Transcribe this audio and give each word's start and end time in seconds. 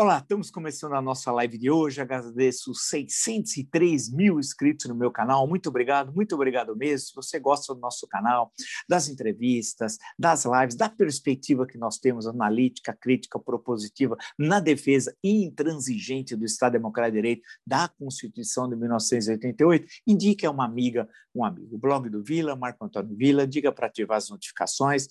Olá, 0.00 0.18
estamos 0.18 0.48
começando 0.48 0.92
a 0.92 1.02
nossa 1.02 1.32
live 1.32 1.58
de 1.58 1.72
hoje. 1.72 2.00
Agradeço 2.00 2.72
603 2.72 4.12
mil 4.12 4.38
inscritos 4.38 4.86
no 4.86 4.94
meu 4.94 5.10
canal. 5.10 5.44
Muito 5.48 5.70
obrigado, 5.70 6.14
muito 6.14 6.36
obrigado 6.36 6.76
mesmo. 6.76 7.08
Se 7.08 7.14
você 7.16 7.40
gosta 7.40 7.74
do 7.74 7.80
nosso 7.80 8.06
canal, 8.06 8.52
das 8.88 9.08
entrevistas, 9.08 9.98
das 10.16 10.44
lives, 10.44 10.76
da 10.76 10.88
perspectiva 10.88 11.66
que 11.66 11.76
nós 11.76 11.98
temos 11.98 12.28
analítica, 12.28 12.96
crítica, 12.96 13.40
propositiva, 13.40 14.16
na 14.38 14.60
defesa 14.60 15.12
intransigente 15.20 16.36
do 16.36 16.44
Estado 16.44 16.74
Democrático 16.74 17.16
de 17.16 17.22
Direito, 17.22 17.42
da 17.66 17.88
Constituição 17.88 18.68
de 18.68 18.76
1988, 18.76 19.84
indique 20.06 20.46
a 20.46 20.50
uma 20.52 20.64
amiga, 20.64 21.08
um 21.34 21.44
amigo. 21.44 21.74
O 21.74 21.78
blog 21.78 22.08
do 22.08 22.22
Vila, 22.22 22.54
Marco 22.54 22.84
Antônio 22.84 23.16
Vila, 23.16 23.48
diga 23.48 23.72
para 23.72 23.88
ativar 23.88 24.18
as 24.18 24.30
notificações, 24.30 25.08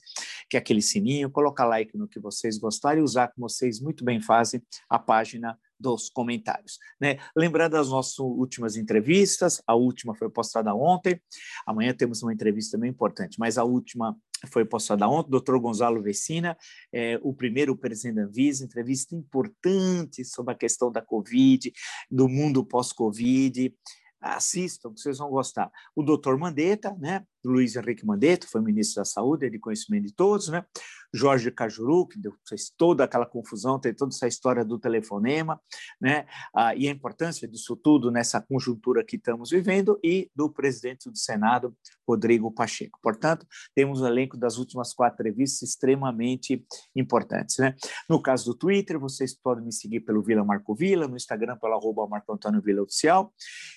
que 0.49 0.55
é 0.55 0.61
aquele 0.61 0.81
sininho, 0.81 1.29
colocar 1.29 1.65
like 1.65 1.97
no 1.97 2.07
que 2.07 2.21
vocês 2.21 2.57
gostarem 2.57 3.01
e 3.01 3.03
usar 3.03 3.27
como 3.33 3.49
vocês 3.49 3.81
muito 3.81 4.05
bem 4.05 4.21
fazem 4.21 4.63
a 4.89 4.99
página 4.99 5.57
dos 5.79 6.09
comentários. 6.09 6.79
Né? 6.99 7.17
Lembrando 7.35 7.73
das 7.73 7.89
nossas 7.89 8.17
últimas 8.19 8.75
entrevistas, 8.75 9.61
a 9.67 9.75
última 9.75 10.15
foi 10.15 10.29
postada 10.29 10.73
ontem, 10.73 11.21
amanhã 11.65 11.93
temos 11.93 12.23
uma 12.23 12.33
entrevista 12.33 12.77
bem 12.77 12.89
importante, 12.89 13.37
mas 13.39 13.57
a 13.57 13.63
última 13.63 14.17
foi 14.51 14.65
postada 14.65 15.07
ontem, 15.07 15.31
doutor 15.31 15.59
Gonzalo 15.59 16.01
Vecina, 16.01 16.57
é, 16.93 17.19
o 17.23 17.33
primeiro 17.33 17.75
presidente 17.75 18.15
da 18.15 18.23
Anvisa, 18.23 18.63
entrevista 18.63 19.15
importante 19.15 20.23
sobre 20.23 20.53
a 20.53 20.57
questão 20.57 20.91
da 20.91 21.01
Covid, 21.01 21.71
do 22.09 22.27
mundo 22.27 22.63
pós-Covid, 22.63 23.73
assistam, 24.19 24.91
vocês 24.95 25.17
vão 25.17 25.29
gostar. 25.29 25.71
O 25.95 26.03
doutor 26.03 26.37
Mandetta, 26.37 26.95
né? 26.99 27.23
Luiz 27.47 27.75
Henrique 27.75 28.05
Mandetta, 28.05 28.47
foi 28.47 28.61
ministro 28.61 29.01
da 29.01 29.05
Saúde, 29.05 29.45
é 29.45 29.49
de 29.49 29.59
conhecimento 29.59 30.05
de 30.05 30.13
todos, 30.13 30.49
né? 30.49 30.65
Jorge 31.13 31.49
Cajuru, 31.49 32.05
que 32.05 32.19
deu, 32.19 32.33
fez 32.47 32.69
toda 32.69 33.05
aquela 33.05 33.25
confusão, 33.25 33.79
tem 33.79 33.93
toda 33.93 34.13
essa 34.13 34.27
história 34.27 34.65
do 34.65 34.77
telefonema, 34.77 35.59
né? 36.01 36.25
Ah, 36.53 36.75
e 36.75 36.87
a 36.87 36.91
importância 36.91 37.47
disso 37.47 37.75
tudo 37.77 38.11
nessa 38.11 38.41
conjuntura 38.41 39.03
que 39.03 39.15
estamos 39.15 39.49
vivendo, 39.49 39.97
e 40.03 40.29
do 40.35 40.49
presidente 40.49 41.09
do 41.09 41.17
Senado, 41.17 41.75
Rodrigo 42.07 42.51
Pacheco. 42.51 42.99
Portanto, 43.01 43.47
temos 43.73 44.01
um 44.01 44.07
elenco 44.07 44.37
das 44.37 44.57
últimas 44.57 44.93
quatro 44.93 45.15
entrevistas 45.17 45.69
extremamente 45.69 46.65
importantes, 46.95 47.57
né? 47.57 47.75
No 48.09 48.21
caso 48.21 48.45
do 48.45 48.53
Twitter, 48.53 48.99
vocês 48.99 49.33
podem 49.33 49.65
me 49.65 49.73
seguir 49.73 50.01
pelo 50.01 50.21
Vila 50.21 50.43
Marco 50.43 50.75
Vila, 50.75 51.07
no 51.07 51.15
Instagram 51.15 51.57
pelo 51.57 51.73
arroba 51.73 52.05
Marco 52.07 52.33
Antônio 52.33 52.61
Vila 52.61 52.83
Oficial, 52.83 53.33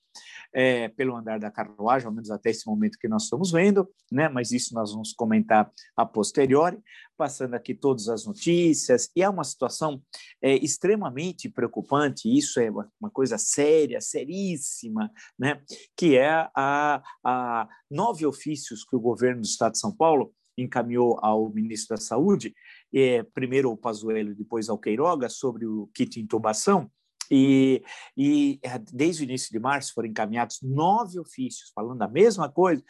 é, 0.54 0.88
pelo 0.88 1.16
andar 1.16 1.40
da 1.40 1.50
carruagem, 1.50 2.06
ao 2.06 2.12
menos 2.12 2.30
até 2.30 2.50
esse 2.50 2.66
momento 2.66 2.98
que 2.98 3.08
nós 3.08 3.24
estamos 3.24 3.50
vendo, 3.50 3.88
né? 4.10 4.28
mas 4.28 4.52
isso 4.52 4.72
nós 4.72 4.92
vamos 4.92 5.12
comentar 5.12 5.70
a 5.96 6.06
posteriori, 6.06 6.78
passando 7.16 7.54
aqui 7.54 7.74
todas 7.74 8.08
as 8.08 8.24
notícias, 8.24 9.10
e 9.16 9.22
é 9.22 9.28
uma 9.28 9.42
situação 9.42 10.00
é, 10.40 10.54
extremamente 10.56 11.48
preocupante, 11.48 12.32
isso 12.32 12.60
é 12.60 12.70
uma, 12.70 13.10
coisa 13.12 13.36
séria, 13.36 14.00
seríssima, 14.00 15.10
né? 15.36 15.60
que 15.96 16.16
é 16.16 16.48
a, 16.56 17.02
a 17.24 17.68
nove 17.90 18.24
ofícios 18.24 18.84
que 18.84 18.94
o 18.94 19.00
governo 19.00 19.40
do 19.40 19.46
Estado 19.46 19.72
de 19.72 19.80
São 19.80 19.94
Paulo 19.94 20.32
encaminhou 20.56 21.18
ao 21.20 21.50
ministro 21.52 21.96
da 21.96 22.00
Saúde, 22.00 22.54
é, 22.94 23.24
primeiro 23.34 23.68
ao 23.68 23.76
Pazuello, 23.76 24.34
depois 24.36 24.68
ao 24.68 24.78
Queiroga, 24.78 25.28
sobre 25.28 25.66
o 25.66 25.88
kit 25.92 26.20
intubação, 26.20 26.88
e, 27.30 27.82
e, 28.16 28.58
é, 28.62 28.78
desde 28.92 29.22
o 29.22 29.24
início 29.24 29.50
de 29.50 29.58
março 29.58 29.92
foram 29.94 30.08
encaminhados 30.08 30.58
nove 30.62 31.18
ofícios 31.18 31.70
falando 31.74 32.02
a 32.02 32.08
mesma 32.08 32.50
coisa, 32.50 32.82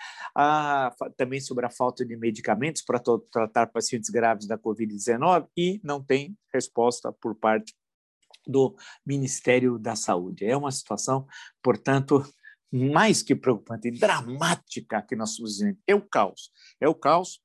também 1.16 1.40
sobre 1.40 1.66
a 1.66 1.70
falta 1.70 2.04
de 2.04 2.16
medicamentos 2.16 2.82
para 2.82 3.00
tratar 3.30 3.68
pacientes 3.68 4.10
graves 4.10 4.46
da 4.46 4.58
Covid-19 4.58 5.48
e 5.56 5.80
não 5.82 6.02
tem 6.02 6.36
resposta 6.52 7.12
por 7.12 7.34
parte 7.34 7.74
do 8.46 8.76
Ministério 9.06 9.78
da 9.78 9.96
Saúde. 9.96 10.44
É 10.44 10.56
uma 10.56 10.70
situação, 10.70 11.26
portanto, 11.62 12.24
mais 12.72 13.22
que 13.22 13.34
preocupante, 13.34 13.90
dramática 13.90 15.00
que 15.00 15.14
nós 15.14 15.30
estamos 15.30 15.58
vivendo. 15.58 15.78
É 15.86 15.94
o 15.94 16.02
caos. 16.02 16.50
É 16.80 16.88
o 16.88 16.94
caos 16.94 17.40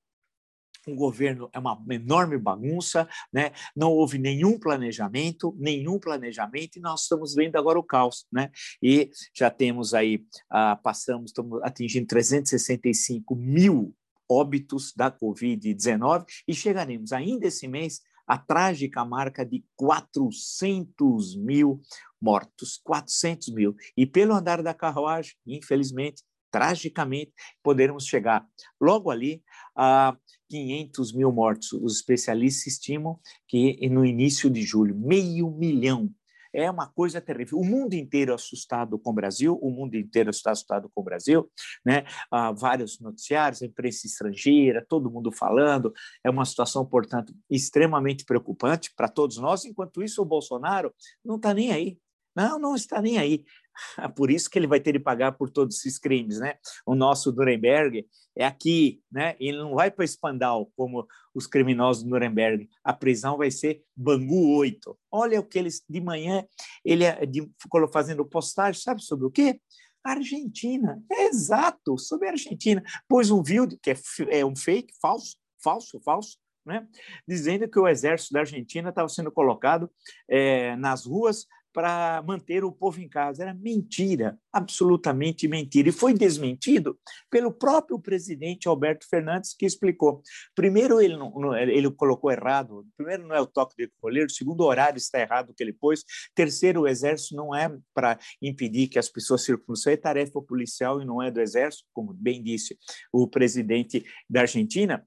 o 0.92 0.96
governo 0.96 1.50
é 1.54 1.60
uma 1.60 1.82
enorme 1.90 2.38
bagunça, 2.38 3.08
né? 3.32 3.52
não 3.76 3.92
houve 3.92 4.18
nenhum 4.18 4.60
planejamento, 4.60 5.56
nenhum 5.58 6.00
planejamento, 6.00 6.78
e 6.78 6.82
nós 6.82 7.04
estamos 7.04 7.34
vendo 7.34 7.56
agora 7.56 7.80
o 7.80 7.84
caos. 7.84 8.26
Né? 8.32 8.52
E 8.82 9.10
já 9.36 9.50
temos 9.50 9.94
aí, 9.94 10.24
ah, 10.50 10.76
passamos, 10.76 11.32
estamos 11.32 11.62
atingindo 11.64 12.08
365 12.08 13.36
mil 13.36 13.96
óbitos 14.30 14.94
da 14.96 15.12
Covid-19 15.12 16.26
e 16.48 16.54
chegaremos 16.54 17.12
ainda 17.12 17.48
esse 17.48 17.68
mês 17.68 18.02
à 18.28 18.38
trágica 18.38 19.04
marca 19.04 19.44
de 19.44 19.66
400 19.76 21.36
mil 21.36 21.82
mortos, 22.22 22.80
400 22.84 23.50
mil. 23.50 23.76
E 23.98 24.06
pelo 24.06 24.36
andar 24.36 24.62
da 24.62 24.74
carruagem, 24.74 25.34
infelizmente, 25.48 26.24
tragicamente, 26.52 27.34
poderemos 27.64 28.06
chegar 28.06 28.46
logo 28.80 29.10
ali 29.12 29.44
a 29.76 30.16
500 30.50 31.14
mil 31.14 31.32
mortos. 31.32 31.72
Os 31.74 31.98
especialistas 31.98 32.68
estimam 32.68 33.20
que 33.48 33.88
no 33.90 34.06
início 34.06 34.50
de 34.50 34.62
julho, 34.62 34.96
meio 34.96 35.50
milhão. 35.52 36.10
É 36.52 36.70
uma 36.70 36.88
coisa 36.88 37.22
terrível. 37.22 37.60
O 37.60 37.64
mundo 37.64 37.94
inteiro 37.94 38.34
assustado 38.34 38.98
com 38.98 39.12
o 39.12 39.14
Brasil, 39.14 39.58
o 39.62 39.70
mundo 39.70 39.96
inteiro 39.96 40.32
está 40.32 40.52
assustado 40.52 40.90
com 40.90 41.02
o 41.02 41.04
Brasil, 41.04 41.48
né? 41.86 42.06
Ah, 42.32 42.52
vários 42.52 43.00
noticiários, 43.00 43.62
imprensa 43.62 44.08
estrangeira, 44.08 44.84
todo 44.88 45.12
mundo 45.12 45.32
falando. 45.32 45.94
É 46.24 46.30
uma 46.30 46.46
situação, 46.46 46.84
portanto, 46.84 47.36
extremamente 47.50 48.26
preocupante 48.26 48.92
para 48.96 49.08
todos 49.08 49.38
nós. 49.38 49.64
Enquanto 49.64 50.02
isso, 50.02 50.24
o 50.24 50.26
Bolsonaro 50.26 50.92
não 51.24 51.36
está 51.36 51.54
nem 51.54 51.72
aí. 51.72 52.00
Não, 52.36 52.58
não 52.58 52.76
está 52.76 53.02
nem 53.02 53.18
aí. 53.18 53.44
Por 54.16 54.32
isso 54.32 54.50
que 54.50 54.58
ele 54.58 54.68
vai 54.68 54.80
ter 54.80 54.94
de 54.94 55.00
pagar 55.00 55.34
por 55.34 55.50
todos 55.50 55.78
esses 55.78 55.98
crimes, 55.98 56.40
né? 56.40 56.56
O 56.86 56.96
nosso 56.96 57.32
Nuremberg 57.32 58.06
é 58.36 58.46
aqui, 58.46 59.02
né? 59.12 59.36
Ele 59.40 59.58
não 59.58 59.76
vai 59.76 59.92
para 59.92 60.06
Spandau 60.06 60.72
como 60.76 61.08
os 61.34 61.48
criminosos 61.48 62.04
do 62.04 62.10
Nuremberg. 62.10 62.70
A 62.84 62.94
prisão 62.94 63.38
vai 63.38 63.52
ser 63.52 63.84
Bangu 63.96 64.56
8. 64.58 64.98
Olha 65.12 65.40
o 65.40 65.44
que 65.44 65.60
eles 65.60 65.84
de 65.88 66.02
manhã 66.02 66.46
ele 66.84 67.04
é 67.04 67.20
ficou 67.62 67.88
fazendo 67.88 68.26
postagem, 68.26 68.82
sabe 68.82 69.04
sobre 69.04 69.26
o 69.26 69.32
quê? 69.32 69.60
Argentina, 70.04 71.02
é 71.12 71.26
exato, 71.26 71.98
sobre 71.98 72.28
a 72.28 72.32
Argentina. 72.32 72.84
Pôs 73.08 73.30
um 73.30 73.44
vídeo 73.44 73.78
que 73.82 73.92
é, 73.92 73.96
é 74.30 74.46
um 74.46 74.56
fake, 74.56 74.94
falso, 75.02 75.36
falso, 75.62 76.00
falso, 76.02 76.38
né? 76.66 76.88
dizendo 77.28 77.68
que 77.68 77.80
o 77.80 77.88
exército 77.88 78.34
da 78.34 78.42
Argentina 78.42 78.90
estava 78.90 79.10
sendo 79.10 79.32
colocado 79.32 79.92
é, 80.28 80.76
nas 80.78 81.06
ruas 81.06 81.46
para 81.74 82.22
manter 82.26 82.64
o 82.64 82.72
povo 82.72 83.00
em 83.00 83.08
casa. 83.08 83.44
Era 83.44 83.54
mentira, 83.54 84.38
absolutamente 84.52 85.48
mentira. 85.48 85.90
E 85.90 85.92
foi 85.92 86.14
desmentido 86.14 86.98
pelo 87.30 87.52
próprio 87.52 88.00
presidente 88.00 88.68
Alberto 88.68 89.08
Fernandes, 89.08 89.54
que 89.54 89.66
explicou. 89.66 90.22
Primeiro, 90.56 91.02
ele, 91.02 91.16
não, 91.16 91.56
ele 91.56 91.90
colocou 91.92 92.32
errado. 92.32 92.86
Primeiro, 92.98 93.28
não 93.28 93.36
é 93.36 93.42
o 93.42 93.48
toque 93.48 93.76
de 93.78 93.92
colher. 94.02 94.30
Segundo, 94.30 94.62
o 94.62 94.68
horário 94.68 94.98
está 94.98 95.20
errado 95.20 95.54
que 95.56 95.64
ele 95.64 95.74
pôs. 95.74 96.04
Terceiro, 96.36 96.82
o 96.82 96.88
exército 96.88 97.36
não 97.36 97.56
é 97.56 97.76
para 97.94 98.18
impedir 98.42 98.88
que 98.88 99.00
as 99.00 99.10
pessoas. 99.10 99.48
Isso 99.48 99.90
é 99.90 99.98
tarefa 99.98 100.42
policial 100.42 101.02
e 101.02 101.06
não 101.06 101.22
é 101.22 101.32
do 101.32 101.40
exército, 101.40 101.86
como 101.94 102.14
bem 102.14 102.42
disse 102.42 102.78
o 103.12 103.28
presidente 103.28 104.06
da 104.30 104.42
Argentina 104.42 105.06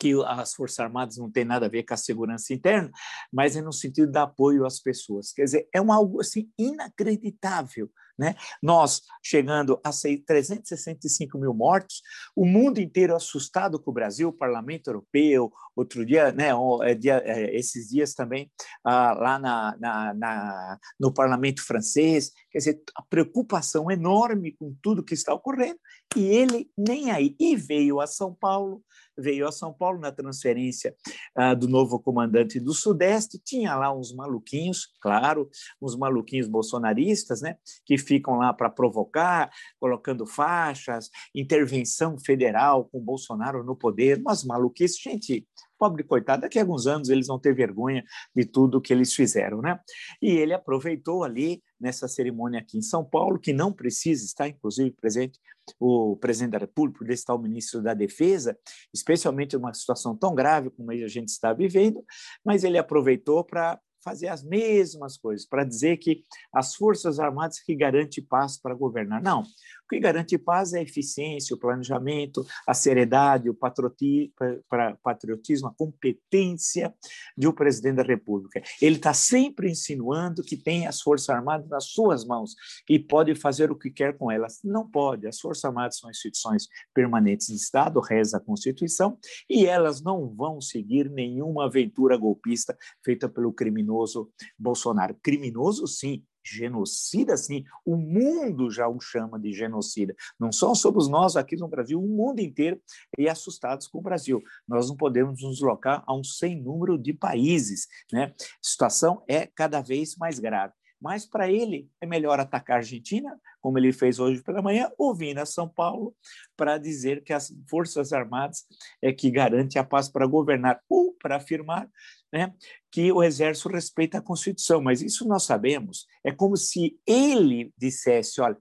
que 0.00 0.14
as 0.24 0.54
Forças 0.54 0.80
Armadas 0.80 1.18
não 1.18 1.30
tem 1.30 1.44
nada 1.44 1.66
a 1.66 1.68
ver 1.68 1.82
com 1.82 1.92
a 1.92 1.96
segurança 1.96 2.54
interna, 2.54 2.90
mas 3.30 3.54
é 3.54 3.60
no 3.60 3.72
sentido 3.72 4.10
de 4.10 4.18
apoio 4.18 4.64
às 4.64 4.80
pessoas. 4.80 5.30
Quer 5.30 5.44
dizer, 5.44 5.68
é 5.74 5.80
um 5.80 5.92
algo 5.92 6.20
assim 6.20 6.50
inacreditável 6.58 7.90
Né? 8.18 8.34
Nós 8.62 9.02
chegando 9.22 9.80
a 9.84 9.90
365 9.90 11.38
mil 11.38 11.54
mortos, 11.54 12.02
o 12.34 12.44
mundo 12.46 12.78
inteiro 12.78 13.14
assustado 13.14 13.78
com 13.80 13.90
o 13.90 13.94
Brasil, 13.94 14.28
o 14.28 14.32
Parlamento 14.32 14.88
Europeu, 14.88 15.50
outro 15.76 16.04
dia, 16.04 16.30
né, 16.32 16.50
é, 16.82 16.92
é, 17.06 17.56
esses 17.56 17.88
dias 17.88 18.12
também, 18.14 18.50
ah, 18.84 19.14
lá 19.14 19.38
na, 19.38 19.76
na, 19.78 20.14
na, 20.14 20.78
no 20.98 21.12
Parlamento 21.12 21.64
francês, 21.64 22.30
quer 22.50 22.58
dizer, 22.58 22.82
a 22.96 23.02
preocupação 23.02 23.90
enorme 23.90 24.52
com 24.52 24.74
tudo 24.82 25.04
que 25.04 25.14
está 25.14 25.32
ocorrendo, 25.32 25.78
e 26.16 26.24
ele 26.24 26.70
nem 26.76 27.10
aí. 27.10 27.36
E 27.38 27.56
veio 27.56 28.00
a 28.00 28.06
São 28.06 28.34
Paulo, 28.34 28.82
veio 29.16 29.46
a 29.46 29.52
São 29.52 29.72
Paulo 29.72 30.00
na 30.00 30.10
transferência 30.10 30.94
ah, 31.34 31.54
do 31.54 31.68
novo 31.68 32.00
comandante 32.00 32.58
do 32.58 32.72
Sudeste, 32.72 33.40
tinha 33.42 33.74
lá 33.76 33.94
uns 33.94 34.14
maluquinhos, 34.14 34.88
claro, 35.00 35.48
uns 35.80 35.96
maluquinhos 35.96 36.48
bolsonaristas, 36.48 37.40
né, 37.40 37.56
que 37.84 37.96
ficam 37.98 38.36
lá 38.36 38.52
para 38.52 38.70
provocar, 38.70 39.50
colocando 39.78 40.26
faixas, 40.26 41.10
intervenção 41.34 42.18
federal 42.18 42.86
com 42.86 43.00
Bolsonaro 43.00 43.62
no 43.62 43.76
poder, 43.76 44.18
umas 44.18 44.44
maluquices, 44.44 44.98
gente, 44.98 45.46
pobre 45.78 46.04
coitado, 46.04 46.42
daqui 46.42 46.58
a 46.58 46.62
alguns 46.62 46.86
anos 46.86 47.08
eles 47.08 47.26
vão 47.26 47.38
ter 47.38 47.54
vergonha 47.54 48.04
de 48.34 48.44
tudo 48.44 48.80
que 48.80 48.92
eles 48.92 49.14
fizeram, 49.14 49.62
né? 49.62 49.80
E 50.20 50.30
ele 50.30 50.52
aproveitou 50.52 51.24
ali 51.24 51.62
nessa 51.80 52.06
cerimônia 52.06 52.60
aqui 52.60 52.78
em 52.78 52.82
São 52.82 53.04
Paulo, 53.04 53.38
que 53.38 53.52
não 53.52 53.72
precisa 53.72 54.24
estar, 54.24 54.48
inclusive, 54.48 54.90
presente 54.92 55.38
o 55.78 56.16
presidente 56.16 56.52
da 56.52 56.58
República, 56.58 56.98
por 56.98 57.10
estar 57.10 57.34
o 57.34 57.38
ministro 57.38 57.82
da 57.82 57.94
Defesa, 57.94 58.58
especialmente 58.92 59.56
numa 59.56 59.72
situação 59.72 60.16
tão 60.16 60.34
grave 60.34 60.70
como 60.70 60.90
a 60.90 61.08
gente 61.08 61.28
está 61.28 61.52
vivendo, 61.52 62.04
mas 62.44 62.64
ele 62.64 62.78
aproveitou 62.78 63.44
para 63.44 63.80
fazer 64.02 64.28
as 64.28 64.42
mesmas 64.42 65.16
coisas, 65.16 65.46
para 65.46 65.64
dizer 65.64 65.98
que 65.98 66.24
as 66.54 66.74
Forças 66.74 67.20
Armadas 67.20 67.60
que 67.60 67.74
garante 67.74 68.22
paz 68.22 68.58
para 68.58 68.74
governar. 68.74 69.22
Não, 69.22 69.42
que 69.90 69.98
garante 69.98 70.38
paz 70.38 70.72
é 70.72 70.78
a 70.78 70.82
eficiência, 70.82 71.54
o 71.54 71.58
planejamento, 71.58 72.46
a 72.66 72.72
seriedade, 72.72 73.50
o 73.50 73.54
patriotismo, 73.54 75.68
a 75.68 75.74
competência 75.74 76.94
de 77.36 77.48
um 77.48 77.52
presidente 77.52 77.96
da 77.96 78.04
República. 78.04 78.62
Ele 78.80 78.96
está 78.96 79.12
sempre 79.12 79.68
insinuando 79.68 80.42
que 80.42 80.56
tem 80.56 80.86
as 80.86 81.02
Forças 81.02 81.28
Armadas 81.28 81.68
nas 81.68 81.86
suas 81.86 82.24
mãos 82.24 82.54
e 82.88 82.98
pode 82.98 83.34
fazer 83.34 83.72
o 83.72 83.76
que 83.76 83.90
quer 83.90 84.16
com 84.16 84.30
elas. 84.30 84.60
Não 84.62 84.88
pode. 84.88 85.26
As 85.26 85.40
Forças 85.40 85.64
Armadas 85.64 85.98
são 85.98 86.08
instituições 86.08 86.68
permanentes 86.94 87.48
de 87.48 87.54
Estado, 87.54 88.00
reza 88.00 88.36
a 88.36 88.40
Constituição, 88.40 89.18
e 89.48 89.66
elas 89.66 90.00
não 90.00 90.28
vão 90.28 90.60
seguir 90.60 91.10
nenhuma 91.10 91.64
aventura 91.64 92.16
golpista 92.16 92.78
feita 93.04 93.28
pelo 93.28 93.52
criminoso 93.52 94.30
Bolsonaro. 94.56 95.16
Criminoso, 95.20 95.88
sim, 95.88 96.24
genocida, 96.44 97.36
sim, 97.36 97.64
o 97.84 97.96
mundo 97.96 98.70
já 98.70 98.88
o 98.88 99.00
chama 99.00 99.38
de 99.38 99.52
genocida. 99.52 100.14
Não 100.38 100.52
só 100.52 100.74
somos 100.74 101.08
nós 101.08 101.36
aqui 101.36 101.56
no 101.56 101.68
Brasil, 101.68 102.02
o 102.02 102.06
mundo 102.06 102.40
inteiro 102.40 102.80
é 103.18 103.28
assustados 103.28 103.86
com 103.86 103.98
o 103.98 104.02
Brasil. 104.02 104.42
Nós 104.66 104.88
não 104.88 104.96
podemos 104.96 105.42
nos 105.42 105.60
locar 105.60 106.02
a 106.06 106.14
um 106.14 106.24
sem 106.24 106.60
número 106.60 106.98
de 106.98 107.12
países. 107.12 107.86
Né? 108.12 108.34
A 108.38 108.44
situação 108.62 109.22
é 109.28 109.46
cada 109.46 109.80
vez 109.80 110.16
mais 110.16 110.38
grave. 110.38 110.72
Mas 111.00 111.24
para 111.24 111.50
ele 111.50 111.88
é 112.00 112.06
melhor 112.06 112.38
atacar 112.38 112.76
a 112.76 112.78
Argentina, 112.80 113.38
como 113.60 113.78
ele 113.78 113.92
fez 113.92 114.18
hoje 114.18 114.42
pela 114.42 114.60
manhã, 114.60 114.90
ou 114.98 115.14
vir 115.14 115.38
a 115.38 115.46
São 115.46 115.68
Paulo 115.68 116.14
para 116.56 116.76
dizer 116.76 117.22
que 117.22 117.32
as 117.32 117.52
Forças 117.68 118.12
Armadas 118.12 118.64
é 119.00 119.12
que 119.12 119.30
garante 119.30 119.78
a 119.78 119.84
paz 119.84 120.08
para 120.08 120.26
governar, 120.26 120.80
ou 120.88 121.14
para 121.14 121.36
afirmar 121.36 121.88
né, 122.32 122.52
que 122.90 123.10
o 123.12 123.22
Exército 123.22 123.68
respeita 123.68 124.18
a 124.18 124.22
Constituição. 124.22 124.82
Mas 124.82 125.00
isso 125.00 125.26
nós 125.26 125.44
sabemos. 125.44 126.06
É 126.24 126.30
como 126.30 126.56
se 126.56 126.98
ele 127.06 127.72
dissesse: 127.78 128.40
olha, 128.40 128.56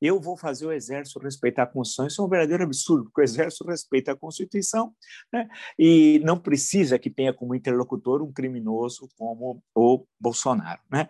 eu 0.00 0.18
vou 0.18 0.36
fazer 0.36 0.66
o 0.66 0.72
Exército 0.72 1.18
respeitar 1.18 1.64
a 1.64 1.66
Constituição. 1.66 2.06
Isso 2.06 2.22
é 2.22 2.24
um 2.24 2.28
verdadeiro 2.28 2.64
absurdo, 2.64 3.04
porque 3.04 3.20
o 3.20 3.24
Exército 3.24 3.64
respeita 3.66 4.12
a 4.12 4.16
Constituição 4.16 4.94
né, 5.32 5.48
e 5.78 6.20
não 6.24 6.38
precisa 6.38 6.98
que 6.98 7.10
tenha 7.10 7.34
como 7.34 7.54
interlocutor 7.54 8.22
um 8.22 8.32
criminoso 8.32 9.08
como 9.18 9.62
o 9.74 10.06
Bolsonaro. 10.18 10.80
Né? 10.90 11.08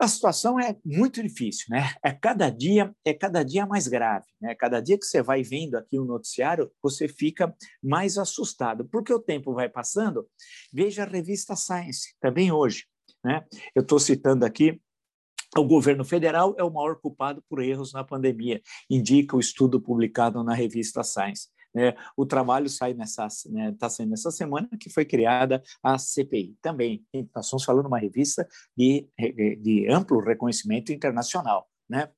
A 0.00 0.08
situação 0.08 0.58
é 0.58 0.74
muito 0.82 1.22
difícil, 1.22 1.66
né? 1.68 1.94
É 2.02 2.10
cada 2.10 2.48
dia 2.48 2.90
é 3.04 3.12
cada 3.12 3.42
dia 3.42 3.66
mais 3.66 3.86
grave, 3.86 4.24
né? 4.40 4.54
Cada 4.54 4.80
dia 4.80 4.98
que 4.98 5.04
você 5.04 5.22
vai 5.22 5.42
vendo 5.42 5.76
aqui 5.76 5.98
o 5.98 6.06
noticiário, 6.06 6.72
você 6.82 7.06
fica 7.06 7.54
mais 7.82 8.16
assustado, 8.16 8.88
porque 8.88 9.12
o 9.12 9.20
tempo 9.20 9.52
vai 9.52 9.68
passando. 9.68 10.26
Veja 10.72 11.02
a 11.02 11.06
revista 11.06 11.54
Science, 11.54 12.14
também 12.18 12.50
hoje, 12.50 12.86
né? 13.22 13.44
Eu 13.74 13.82
estou 13.82 13.98
citando 13.98 14.46
aqui 14.46 14.80
o 15.56 15.64
governo 15.64 16.04
federal 16.04 16.54
é 16.56 16.62
o 16.62 16.70
maior 16.70 16.96
culpado 17.00 17.42
por 17.48 17.60
erros 17.60 17.92
na 17.92 18.04
pandemia, 18.04 18.62
indica 18.88 19.36
o 19.36 19.40
estudo 19.40 19.80
publicado 19.80 20.42
na 20.44 20.54
revista 20.54 21.02
Science. 21.02 21.48
Né? 21.74 21.94
O 22.16 22.26
trabalho 22.26 22.68
sai 22.68 22.94
nessa, 22.94 23.28
né, 23.46 23.74
tá 23.78 23.88
saindo 23.88 24.10
nessa 24.10 24.30
semana 24.30 24.68
que 24.78 24.90
foi 24.90 25.04
criada 25.04 25.62
a 25.82 25.98
CPI. 25.98 26.56
Também, 26.60 27.04
nós 27.34 27.46
estamos 27.46 27.64
falando 27.64 27.82
de 27.82 27.88
uma 27.88 27.98
revista 27.98 28.46
de, 28.76 29.08
de 29.60 29.88
amplo 29.88 30.20
reconhecimento 30.20 30.92
internacional. 30.92 31.68
Né? 31.88 32.08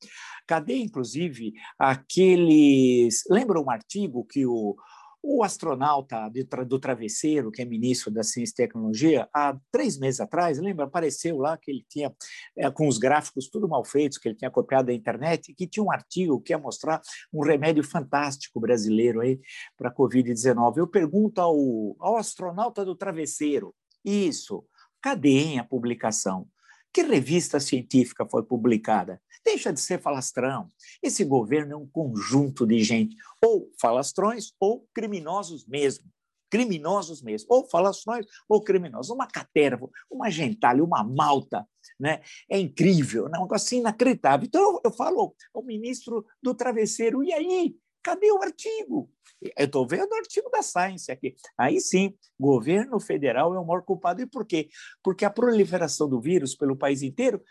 Cadê, 0.46 0.76
inclusive, 0.76 1.54
aqueles. 1.78 3.24
Lembra 3.30 3.60
um 3.60 3.70
artigo 3.70 4.24
que 4.24 4.44
o, 4.44 4.76
o 5.22 5.44
astronauta 5.44 6.28
do 6.66 6.78
travesseiro, 6.80 7.52
que 7.52 7.62
é 7.62 7.64
ministro 7.64 8.10
da 8.10 8.24
Ciência 8.24 8.52
e 8.52 8.56
Tecnologia, 8.56 9.28
há 9.32 9.56
três 9.70 9.96
meses 9.96 10.20
atrás, 10.20 10.58
lembra, 10.58 10.86
apareceu 10.86 11.38
lá 11.38 11.56
que 11.56 11.70
ele 11.70 11.84
tinha, 11.88 12.12
é, 12.56 12.68
com 12.70 12.88
os 12.88 12.98
gráficos 12.98 13.48
tudo 13.48 13.68
mal 13.68 13.84
feitos, 13.84 14.18
que 14.18 14.28
ele 14.28 14.34
tinha 14.34 14.50
copiado 14.50 14.86
da 14.86 14.92
internet, 14.92 15.54
que 15.54 15.68
tinha 15.68 15.84
um 15.84 15.92
artigo 15.92 16.40
que 16.40 16.52
ia 16.52 16.58
mostrar 16.58 17.00
um 17.32 17.40
remédio 17.40 17.84
fantástico 17.84 18.58
brasileiro 18.58 19.20
aí 19.20 19.40
para 19.76 19.90
a 19.90 19.94
Covid-19. 19.94 20.78
Eu 20.78 20.88
pergunto 20.88 21.40
ao, 21.40 21.56
ao 22.00 22.16
astronauta 22.16 22.84
do 22.84 22.96
travesseiro, 22.96 23.72
isso, 24.04 24.64
cadê 25.00 25.56
a 25.58 25.64
publicação? 25.64 26.48
Que 26.92 27.02
revista 27.02 27.58
científica 27.58 28.26
foi 28.26 28.42
publicada? 28.42 29.20
Deixa 29.44 29.72
de 29.72 29.80
ser 29.80 30.00
falastrão. 30.00 30.68
Esse 31.02 31.24
governo 31.24 31.72
é 31.72 31.76
um 31.76 31.86
conjunto 31.86 32.66
de 32.66 32.82
gente, 32.84 33.16
ou 33.42 33.70
falastrões 33.80 34.52
ou 34.60 34.86
criminosos 34.94 35.66
mesmo. 35.66 36.04
Criminosos 36.50 37.22
mesmo, 37.22 37.48
ou 37.50 37.66
falastrões 37.66 38.26
ou 38.46 38.62
criminosos. 38.62 39.10
Uma 39.10 39.26
caterva, 39.26 39.88
uma 40.10 40.30
gentalha, 40.30 40.84
uma 40.84 41.02
malta. 41.02 41.66
Né? 41.98 42.20
É 42.48 42.58
incrível, 42.58 43.26
é 43.26 43.38
um 43.38 43.42
negócio 43.42 43.78
inacreditável. 43.78 44.46
Então, 44.46 44.80
eu 44.84 44.92
falo 44.92 45.34
ao 45.54 45.64
ministro 45.64 46.26
do 46.42 46.54
travesseiro, 46.54 47.24
e 47.24 47.32
aí? 47.32 47.74
Cadê 48.02 48.30
o 48.32 48.42
artigo? 48.42 49.10
Eu 49.56 49.66
estou 49.66 49.86
vendo 49.86 50.12
o 50.12 50.16
artigo 50.16 50.50
da 50.50 50.62
Science 50.62 51.10
aqui. 51.10 51.34
Aí 51.58 51.80
sim, 51.80 52.14
governo 52.38 53.00
federal 53.00 53.54
é 53.54 53.58
o 53.58 53.64
maior 53.66 53.82
culpado. 53.82 54.22
E 54.22 54.26
por 54.26 54.46
quê? 54.46 54.68
Porque 55.02 55.24
a 55.24 55.30
proliferação 55.30 56.08
do 56.08 56.20
vírus 56.20 56.54
pelo 56.54 56.76
país 56.76 57.02
inteiro 57.02 57.42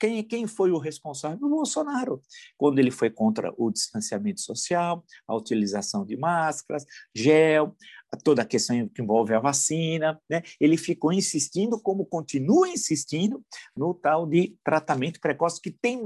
quem, 0.00 0.24
quem 0.24 0.46
foi 0.46 0.70
o 0.70 0.78
responsável? 0.78 1.46
O 1.46 1.50
Bolsonaro, 1.50 2.22
quando 2.56 2.78
ele 2.78 2.90
foi 2.90 3.10
contra 3.10 3.52
o 3.58 3.70
distanciamento 3.70 4.40
social, 4.40 5.04
a 5.28 5.36
utilização 5.36 6.06
de 6.06 6.16
máscaras, 6.16 6.86
gel, 7.14 7.76
toda 8.22 8.42
a 8.42 8.44
questão 8.44 8.88
que 8.88 9.02
envolve 9.02 9.34
a 9.34 9.40
vacina, 9.40 10.20
né? 10.28 10.42
ele 10.60 10.76
ficou 10.76 11.12
insistindo, 11.12 11.80
como 11.80 12.04
continua 12.04 12.68
insistindo, 12.68 13.44
no 13.76 13.94
tal 13.94 14.26
de 14.26 14.56
tratamento 14.64 15.20
precoce 15.20 15.60
que 15.60 15.70
tem 15.70 16.02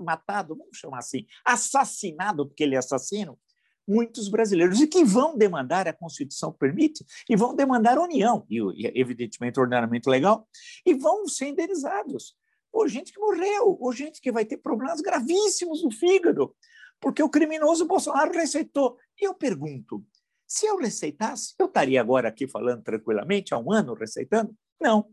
matado, 0.00 0.56
vamos 0.56 0.78
chamar 0.78 0.98
assim, 0.98 1.26
assassinado, 1.44 2.46
porque 2.46 2.62
ele 2.62 2.74
é 2.74 2.78
assassino, 2.78 3.38
muitos 3.86 4.28
brasileiros 4.28 4.80
e 4.80 4.86
que 4.86 5.04
vão 5.04 5.36
demandar, 5.36 5.88
a 5.88 5.92
Constituição 5.92 6.52
permite, 6.52 7.04
e 7.28 7.36
vão 7.36 7.54
demandar 7.54 7.98
a 7.98 8.02
União, 8.02 8.46
e 8.48 8.86
evidentemente 8.94 9.58
o 9.58 9.62
ordenamento 9.62 10.08
legal, 10.08 10.48
e 10.86 10.94
vão 10.94 11.26
ser 11.26 11.48
indenizados 11.48 12.38
ou 12.72 12.88
gente 12.88 13.12
que 13.12 13.20
morreu, 13.20 13.76
ou 13.80 13.92
gente 13.92 14.20
que 14.20 14.32
vai 14.32 14.44
ter 14.44 14.56
problemas 14.56 15.00
gravíssimos 15.00 15.82
no 15.82 15.90
fígado, 15.90 16.54
porque 17.00 17.22
o 17.22 17.28
criminoso 17.28 17.86
Bolsonaro 17.86 18.32
receitou. 18.32 18.96
E 19.20 19.26
eu 19.26 19.34
pergunto, 19.34 20.04
se 20.50 20.66
eu 20.66 20.76
receitasse, 20.78 21.54
eu 21.58 21.66
estaria 21.66 22.00
agora 22.00 22.28
aqui 22.28 22.48
falando 22.48 22.82
tranquilamente, 22.82 23.54
há 23.54 23.58
um 23.58 23.70
ano 23.72 23.94
receitando? 23.94 24.54
Não. 24.80 25.08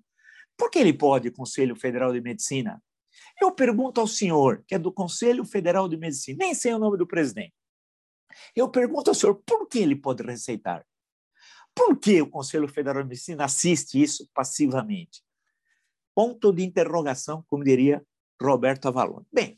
Por 0.57 0.71
que 0.71 0.79
ele 0.79 0.93
pode, 0.93 1.29
Conselho 1.29 1.75
Federal 1.75 2.11
de 2.11 2.21
Medicina? 2.21 2.81
Eu 3.39 3.51
pergunto 3.51 4.01
ao 4.01 4.07
senhor, 4.07 4.63
que 4.67 4.75
é 4.75 4.79
do 4.79 4.91
Conselho 4.91 5.45
Federal 5.45 5.87
de 5.87 5.97
Medicina, 5.97 6.37
nem 6.39 6.55
sei 6.55 6.73
o 6.73 6.79
nome 6.79 6.97
do 6.97 7.05
presidente. 7.05 7.53
Eu 8.55 8.69
pergunto 8.69 9.09
ao 9.09 9.15
senhor, 9.15 9.35
por 9.45 9.67
que 9.67 9.79
ele 9.79 9.95
pode 9.95 10.23
receitar? 10.23 10.85
Por 11.75 11.97
que 11.97 12.21
o 12.21 12.29
Conselho 12.29 12.67
Federal 12.67 13.03
de 13.03 13.09
Medicina 13.09 13.45
assiste 13.45 14.01
isso 14.01 14.27
passivamente? 14.33 15.21
ponto 16.17 16.51
de 16.51 16.63
interrogação, 16.63 17.45
como 17.47 17.63
diria 17.63 18.03
Roberto 18.41 18.87
Avalon. 18.87 19.21
Bem, 19.31 19.55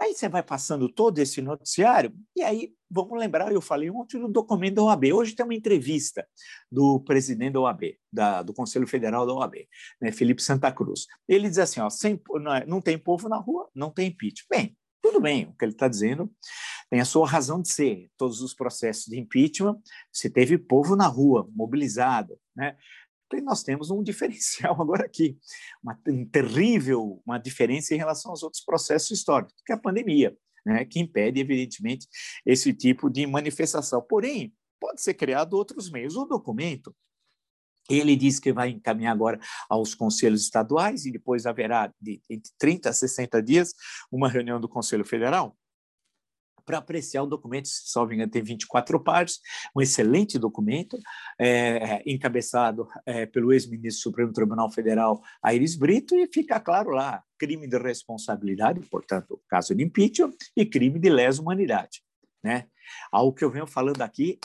aí 0.00 0.14
você 0.14 0.28
vai 0.28 0.42
passando 0.42 0.88
todo 0.88 1.18
esse 1.18 1.42
noticiário, 1.42 2.14
e 2.34 2.42
aí, 2.42 2.72
vamos 2.90 3.18
lembrar, 3.18 3.52
eu 3.52 3.60
falei 3.60 3.90
ontem 3.90 4.18
do 4.18 4.28
documento 4.28 4.76
da 4.76 4.82
OAB. 4.84 5.12
Hoje 5.12 5.34
tem 5.34 5.44
uma 5.44 5.54
entrevista 5.54 6.26
do 6.72 7.00
presidente 7.00 7.52
da 7.52 7.60
OAB, 7.60 7.82
da, 8.10 8.42
do 8.42 8.54
Conselho 8.54 8.86
Federal 8.86 9.26
da 9.26 9.34
OAB, 9.34 9.56
né, 10.00 10.10
Felipe 10.10 10.42
Santa 10.42 10.72
Cruz. 10.72 11.06
Ele 11.28 11.48
diz 11.48 11.58
assim: 11.58 11.80
ó, 11.80 11.90
sem, 11.90 12.20
não, 12.40 12.54
é, 12.54 12.64
não 12.66 12.80
tem 12.80 12.98
povo 12.98 13.28
na 13.28 13.36
rua, 13.36 13.68
não 13.74 13.90
tem 13.90 14.08
impeachment. 14.08 14.46
Bem, 14.50 14.76
Tudo 15.02 15.20
bem, 15.20 15.46
o 15.46 15.54
que 15.54 15.64
ele 15.64 15.72
está 15.72 15.88
dizendo 15.88 16.30
tem 16.90 17.00
a 17.00 17.04
sua 17.04 17.26
razão 17.26 17.62
de 17.62 17.68
ser. 17.68 18.10
Todos 18.16 18.40
os 18.40 18.52
processos 18.52 19.04
de 19.04 19.18
impeachment, 19.18 19.78
se 20.12 20.28
teve 20.28 20.58
povo 20.58 20.96
na 20.96 21.06
rua, 21.06 21.48
mobilizado, 21.54 22.36
né? 22.56 22.76
E 23.32 23.40
nós 23.40 23.62
temos 23.62 23.90
um 23.90 24.02
diferencial 24.04 24.80
agora 24.80 25.04
aqui, 25.04 25.38
uma 25.82 25.98
um 26.08 26.26
terrível, 26.26 27.22
uma 27.24 27.38
diferença 27.38 27.94
em 27.94 27.98
relação 27.98 28.30
aos 28.30 28.42
outros 28.42 28.62
processos 28.64 29.10
históricos, 29.10 29.54
que 29.64 29.72
é 29.72 29.74
a 29.74 29.80
pandemia, 29.80 30.36
né, 30.64 30.84
que 30.84 31.00
impede, 31.00 31.40
evidentemente, 31.40 32.06
esse 32.44 32.72
tipo 32.72 33.08
de 33.08 33.26
manifestação. 33.26 34.00
Porém, 34.02 34.52
pode 34.80 35.02
ser 35.02 35.14
criado 35.14 35.54
outros 35.54 35.90
meios. 35.90 36.16
O 36.16 36.24
documento 36.24 36.94
ele 37.88 38.14
diz 38.14 38.38
que 38.38 38.52
vai 38.52 38.70
encaminhar 38.70 39.12
agora 39.12 39.40
aos 39.68 39.94
conselhos 39.94 40.42
estaduais 40.42 41.06
e 41.06 41.10
depois 41.10 41.44
haverá, 41.44 41.92
de, 42.00 42.20
entre 42.30 42.52
30 42.58 42.90
a 42.90 42.92
60 42.92 43.42
dias, 43.42 43.74
uma 44.12 44.28
reunião 44.28 44.60
do 44.60 44.68
Conselho 44.68 45.04
Federal 45.04 45.56
para 46.70 46.78
apreciar 46.78 47.24
o 47.24 47.26
documento, 47.26 47.66
se 47.66 47.90
só 47.90 48.06
me 48.06 48.14
engano, 48.14 48.30
tem 48.30 48.42
24 48.42 49.02
partes, 49.02 49.40
um 49.74 49.80
excelente 49.80 50.38
documento, 50.38 50.96
é, 51.36 52.00
encabeçado 52.06 52.86
é, 53.04 53.26
pelo 53.26 53.52
ex-ministro 53.52 53.98
do 53.98 54.02
Supremo 54.02 54.32
Tribunal 54.32 54.70
Federal, 54.70 55.20
Aires 55.42 55.74
Brito, 55.74 56.14
e 56.14 56.28
fica 56.28 56.60
claro 56.60 56.90
lá, 56.90 57.24
crime 57.36 57.66
de 57.66 57.76
responsabilidade, 57.76 58.80
portanto, 58.88 59.40
caso 59.48 59.74
de 59.74 59.82
impeachment, 59.82 60.36
e 60.56 60.64
crime 60.64 61.00
de 61.00 61.10
lesa 61.10 61.42
humanidade. 61.42 62.02
Né? 62.40 62.66
Algo 63.10 63.34
que 63.34 63.44
eu 63.44 63.50
venho 63.50 63.66
falando 63.66 64.02
aqui 64.02 64.38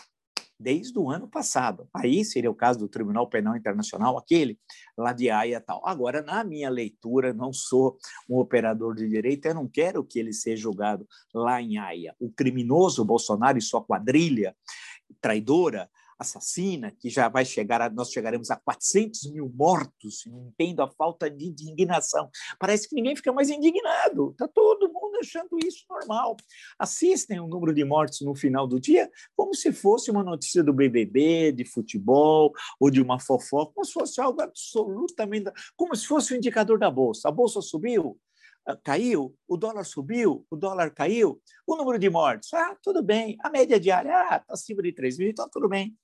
desde 0.59 0.97
o 0.97 1.09
ano 1.09 1.27
passado. 1.27 1.87
Aí 1.93 2.23
seria 2.23 2.49
o 2.49 2.55
caso 2.55 2.79
do 2.79 2.87
Tribunal 2.87 3.29
Penal 3.29 3.55
Internacional, 3.55 4.17
aquele 4.17 4.57
lá 4.97 5.13
de 5.13 5.29
Haia 5.29 5.59
tal. 5.59 5.85
Agora, 5.85 6.21
na 6.21 6.43
minha 6.43 6.69
leitura, 6.69 7.33
não 7.33 7.51
sou 7.51 7.97
um 8.29 8.37
operador 8.37 8.95
de 8.95 9.07
direito, 9.07 9.45
eu 9.45 9.53
não 9.53 9.67
quero 9.67 10.03
que 10.03 10.19
ele 10.19 10.33
seja 10.33 10.63
julgado 10.63 11.07
lá 11.33 11.61
em 11.61 11.77
Haia. 11.77 12.15
O 12.19 12.31
criminoso 12.31 13.03
Bolsonaro 13.03 13.57
e 13.57 13.61
sua 13.61 13.83
quadrilha 13.83 14.55
traidora 15.21 15.89
assassina, 16.17 16.91
que 16.91 17.09
já 17.09 17.27
vai 17.27 17.45
chegar, 17.45 17.81
a, 17.81 17.89
nós 17.89 18.11
chegaremos 18.11 18.49
a 18.49 18.55
400 18.55 19.31
mil 19.31 19.51
mortos, 19.53 20.25
entendo 20.25 20.81
a 20.81 20.89
falta 20.89 21.29
de 21.29 21.45
indignação. 21.45 22.29
Parece 22.59 22.87
que 22.87 22.95
ninguém 22.95 23.15
fica 23.15 23.33
mais 23.33 23.49
indignado, 23.49 24.31
está 24.31 24.47
todo 24.47 24.91
mundo 24.91 25.17
achando 25.19 25.57
isso 25.63 25.85
normal. 25.89 26.37
Assistem 26.79 27.39
o 27.39 27.47
número 27.47 27.73
de 27.73 27.83
mortes 27.83 28.21
no 28.21 28.35
final 28.35 28.67
do 28.67 28.79
dia 28.79 29.09
como 29.35 29.53
se 29.53 29.71
fosse 29.71 30.11
uma 30.11 30.23
notícia 30.23 30.63
do 30.63 30.73
BBB, 30.73 31.51
de 31.51 31.65
futebol 31.65 32.53
ou 32.79 32.89
de 32.89 33.01
uma 33.01 33.19
fofoca, 33.19 33.73
como 33.73 33.85
se 33.85 33.93
fosse 33.93 34.21
algo 34.21 34.41
absolutamente. 34.41 35.51
como 35.75 35.95
se 35.95 36.05
fosse 36.07 36.31
o 36.31 36.35
um 36.35 36.37
indicador 36.37 36.79
da 36.79 36.89
Bolsa. 36.89 37.29
A 37.29 37.31
Bolsa 37.31 37.61
subiu, 37.61 38.17
ah, 38.67 38.75
caiu, 38.77 39.35
o 39.47 39.57
dólar 39.57 39.83
subiu, 39.83 40.45
o 40.49 40.55
dólar 40.55 40.91
caiu, 40.91 41.41
o 41.67 41.75
número 41.75 41.99
de 41.99 42.09
mortes, 42.09 42.53
ah, 42.53 42.75
tudo 42.81 43.03
bem, 43.03 43.37
a 43.41 43.49
média 43.49 43.79
diária, 43.79 44.11
ah, 44.15 44.37
está 44.37 44.53
acima 44.53 44.81
de 44.81 44.91
3 44.91 45.17
mil, 45.19 45.29
então 45.29 45.47
tudo 45.49 45.69
bem. 45.69 45.95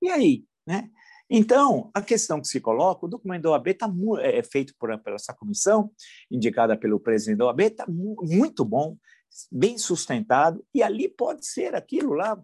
E 0.00 0.08
aí? 0.08 0.44
Né? 0.66 0.90
Então, 1.28 1.90
a 1.94 2.02
questão 2.02 2.40
que 2.40 2.48
se 2.48 2.60
coloca, 2.60 3.06
o 3.06 3.08
documento 3.08 3.42
da 3.42 3.50
OAB 3.50 3.68
está 3.68 3.88
é, 4.20 4.38
é 4.38 4.42
feito 4.42 4.74
por, 4.78 4.98
por, 4.98 5.12
essa 5.12 5.32
comissão, 5.32 5.92
indicada 6.28 6.76
pelo 6.76 6.98
presidente 6.98 7.38
da 7.38 7.46
OAB, 7.46 7.60
está 7.60 7.86
muito 7.88 8.64
bom, 8.64 8.96
bem 9.50 9.78
sustentado, 9.78 10.64
e 10.74 10.82
ali 10.82 11.08
pode 11.08 11.46
ser 11.46 11.74
aquilo 11.76 12.14
lá, 12.14 12.36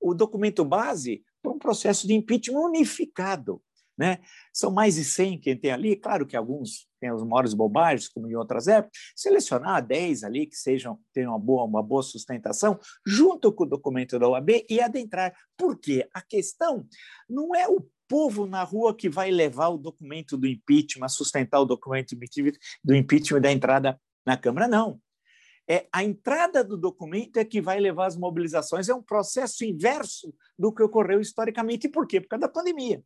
o 0.00 0.12
documento 0.12 0.64
base 0.64 1.22
para 1.40 1.52
um 1.52 1.58
processo 1.58 2.06
de 2.06 2.14
impeachment 2.14 2.60
unificado. 2.60 3.62
Né? 3.96 4.20
São 4.52 4.70
mais 4.70 4.94
de 4.94 5.04
100 5.04 5.38
quem 5.38 5.56
tem 5.56 5.70
ali, 5.70 5.96
claro 5.96 6.26
que 6.26 6.36
alguns 6.36 6.88
têm 6.98 7.12
os 7.12 7.22
maiores 7.22 7.52
bobagens, 7.52 8.08
como 8.08 8.28
em 8.28 8.34
outras 8.34 8.66
épocas, 8.66 8.98
selecionar 9.14 9.84
10 9.84 10.24
ali 10.24 10.46
que 10.46 10.56
sejam 10.56 10.98
tenham 11.12 11.32
uma 11.32 11.38
boa, 11.38 11.64
uma 11.64 11.82
boa 11.82 12.02
sustentação, 12.02 12.78
junto 13.06 13.52
com 13.52 13.64
o 13.64 13.68
documento 13.68 14.18
da 14.18 14.28
OAB 14.28 14.64
e 14.68 14.80
adentrar. 14.80 15.34
Porque 15.56 16.08
a 16.14 16.22
questão 16.22 16.86
não 17.28 17.54
é 17.54 17.68
o 17.68 17.86
povo 18.08 18.46
na 18.46 18.62
rua 18.62 18.94
que 18.94 19.08
vai 19.08 19.30
levar 19.30 19.68
o 19.68 19.78
documento 19.78 20.36
do 20.36 20.46
impeachment, 20.46 21.08
sustentar 21.08 21.60
o 21.60 21.64
documento 21.64 22.14
do 22.84 22.94
impeachment 22.94 23.40
da 23.40 23.50
entrada 23.50 24.00
na 24.24 24.36
Câmara, 24.36 24.68
não. 24.68 25.00
É, 25.68 25.86
a 25.92 26.02
entrada 26.02 26.62
do 26.62 26.76
documento 26.76 27.38
é 27.38 27.44
que 27.44 27.60
vai 27.60 27.78
levar 27.78 28.06
as 28.06 28.16
mobilizações, 28.16 28.88
é 28.88 28.94
um 28.94 29.02
processo 29.02 29.64
inverso 29.64 30.34
do 30.58 30.72
que 30.72 30.82
ocorreu 30.82 31.20
historicamente. 31.20 31.88
Por 31.88 32.06
quê? 32.06 32.20
Por 32.20 32.28
causa 32.28 32.42
da 32.42 32.48
pandemia. 32.48 33.02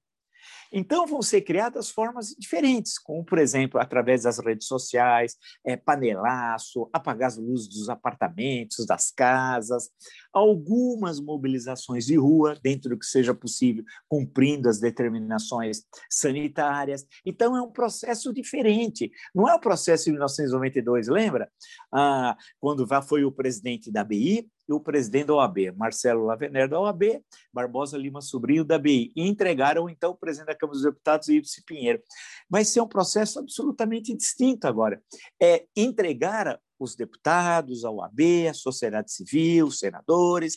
Então, 0.73 1.07
vão 1.07 1.23
ser 1.23 1.43
criadas 1.43 1.91
formas 1.91 2.35
diferentes, 2.39 2.99
como, 2.99 3.25
por 3.25 3.39
exemplo, 3.39 3.81
através 3.81 4.23
das 4.23 4.39
redes 4.39 4.67
sociais, 4.67 5.37
é, 5.65 5.77
panelaço, 5.77 6.89
apagar 6.93 7.29
as 7.29 7.37
luzes 7.37 7.69
dos 7.69 7.89
apartamentos, 7.89 8.87
das 8.87 9.11
casas, 9.11 9.91
algumas 10.33 11.21
mobilizações 11.21 12.07
de 12.07 12.17
rua, 12.17 12.57
dentro 12.63 12.91
do 12.91 12.99
que 12.99 13.07
seja 13.07 13.35
possível, 13.35 13.85
cumprindo 14.09 14.69
as 14.69 14.81
determinações 14.81 15.83
sanitárias. 16.11 17.07
Então, 17.25 17.57
é 17.57 17.63
um 17.63 17.71
processo 17.71 18.33
diferente. 18.33 19.11
Não 19.35 19.49
é 19.49 19.55
o 19.55 19.61
processo 19.61 20.05
de 20.05 20.11
1992, 20.13 21.09
lembra? 21.09 21.51
Ah, 21.93 22.37
quando 22.61 22.87
foi 23.03 23.25
o 23.25 23.33
presidente 23.33 23.91
da 23.91 24.03
BI, 24.03 24.49
e 24.69 24.73
o 24.73 24.81
presidente 24.81 25.27
da 25.27 25.35
OAB, 25.35 25.73
Marcelo 25.77 26.25
Lavener, 26.25 26.69
da 26.69 26.81
OAB, 26.81 27.23
Barbosa 27.53 27.97
Lima 27.97 28.21
Sobrinho, 28.21 28.65
da 28.65 28.79
BI, 28.79 29.13
e 29.15 29.23
entregaram, 29.23 29.89
então, 29.89 30.11
o 30.11 30.17
presidente 30.17 30.49
da 30.49 30.56
Câmara 30.57 30.75
dos 30.75 30.85
Deputados, 30.85 31.29
Ibsen 31.29 31.65
Pinheiro. 31.65 32.03
Vai 32.49 32.65
ser 32.65 32.81
um 32.81 32.89
processo 32.89 33.39
absolutamente 33.39 34.15
distinto 34.15 34.67
agora. 34.67 35.03
É 35.41 35.67
entregar 35.77 36.61
os 36.79 36.95
deputados, 36.95 37.85
a 37.85 37.91
OAB, 37.91 38.49
a 38.51 38.55
sociedade 38.55 39.13
civil, 39.13 39.67
os 39.67 39.79
senadores, 39.79 40.57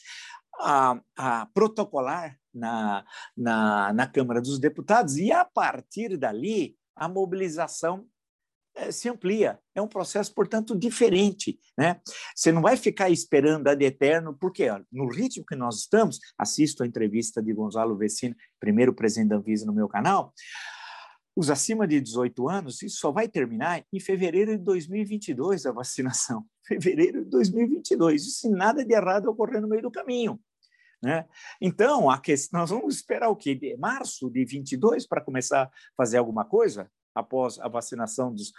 a, 0.60 1.00
a 1.18 1.46
protocolar 1.54 2.38
na, 2.54 3.06
na, 3.36 3.94
na 3.94 4.08
Câmara 4.08 4.42
dos 4.42 4.60
Deputados, 4.60 5.18
e, 5.18 5.32
a 5.32 5.46
partir 5.46 6.18
dali, 6.18 6.76
a 6.96 7.08
mobilização 7.08 8.06
é, 8.06 8.19
se 8.92 9.10
amplia. 9.10 9.60
É 9.76 9.82
um 9.82 9.88
processo, 9.88 10.34
portanto, 10.34 10.78
diferente. 10.78 11.60
Né? 11.78 12.00
Você 12.36 12.52
não 12.52 12.62
vai 12.62 12.78
ficar 12.78 13.10
esperando 13.10 13.68
a 13.68 13.76
de 13.76 13.86
eterno, 13.86 14.36
porque 14.40 14.68
no 14.92 15.08
ritmo 15.08 15.46
que 15.46 15.56
nós 15.56 15.80
estamos, 15.80 16.20
assisto 16.38 16.84
a 16.84 16.88
entrevista 16.88 17.42
de 17.42 17.54
Gonzalo 17.54 17.98
Vecino, 17.98 18.36
primeiro 18.60 18.94
presidente 18.94 19.30
da 19.30 19.38
Anvisa 19.38 19.66
no 19.66 19.74
meu 19.74 19.88
canal, 19.88 20.34
os 21.36 21.50
acima 21.50 21.88
de 21.88 22.02
18 22.02 22.50
anos, 22.50 22.82
isso 22.82 22.98
só 23.00 23.12
vai 23.12 23.28
terminar 23.28 23.84
em 23.94 24.00
fevereiro 24.00 24.58
de 24.58 24.64
2022, 24.64 25.66
a 25.66 25.72
vacinação. 25.72 26.46
Fevereiro 26.68 27.24
de 27.24 27.30
2022. 27.30 28.24
E 28.26 28.32
se 28.32 28.50
nada 28.50 28.84
de 28.84 28.94
errado 28.94 29.28
ocorrer 29.28 29.62
no 29.62 29.68
meio 29.70 29.82
do 29.82 29.92
caminho. 29.92 30.40
Né? 31.02 31.26
Então, 31.62 32.10
a 32.10 32.20
questão, 32.20 32.60
nós 32.60 32.70
vamos 32.70 32.96
esperar 32.96 33.30
o 33.30 33.36
quê? 33.36 33.56
De 33.56 33.78
março 33.78 34.30
de 34.30 34.44
22 34.44 35.08
para 35.08 35.24
começar 35.24 35.64
a 35.64 35.72
fazer 35.96 36.18
alguma 36.18 36.44
coisa? 36.44 36.92
Após 37.20 37.60
a 37.60 37.68
vacinação 37.68 38.34
dos, 38.34 38.52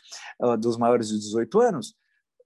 uh, 0.43 0.57
dos 0.57 0.76
maiores 0.76 1.09
de 1.09 1.19
18 1.19 1.61
anos? 1.61 1.95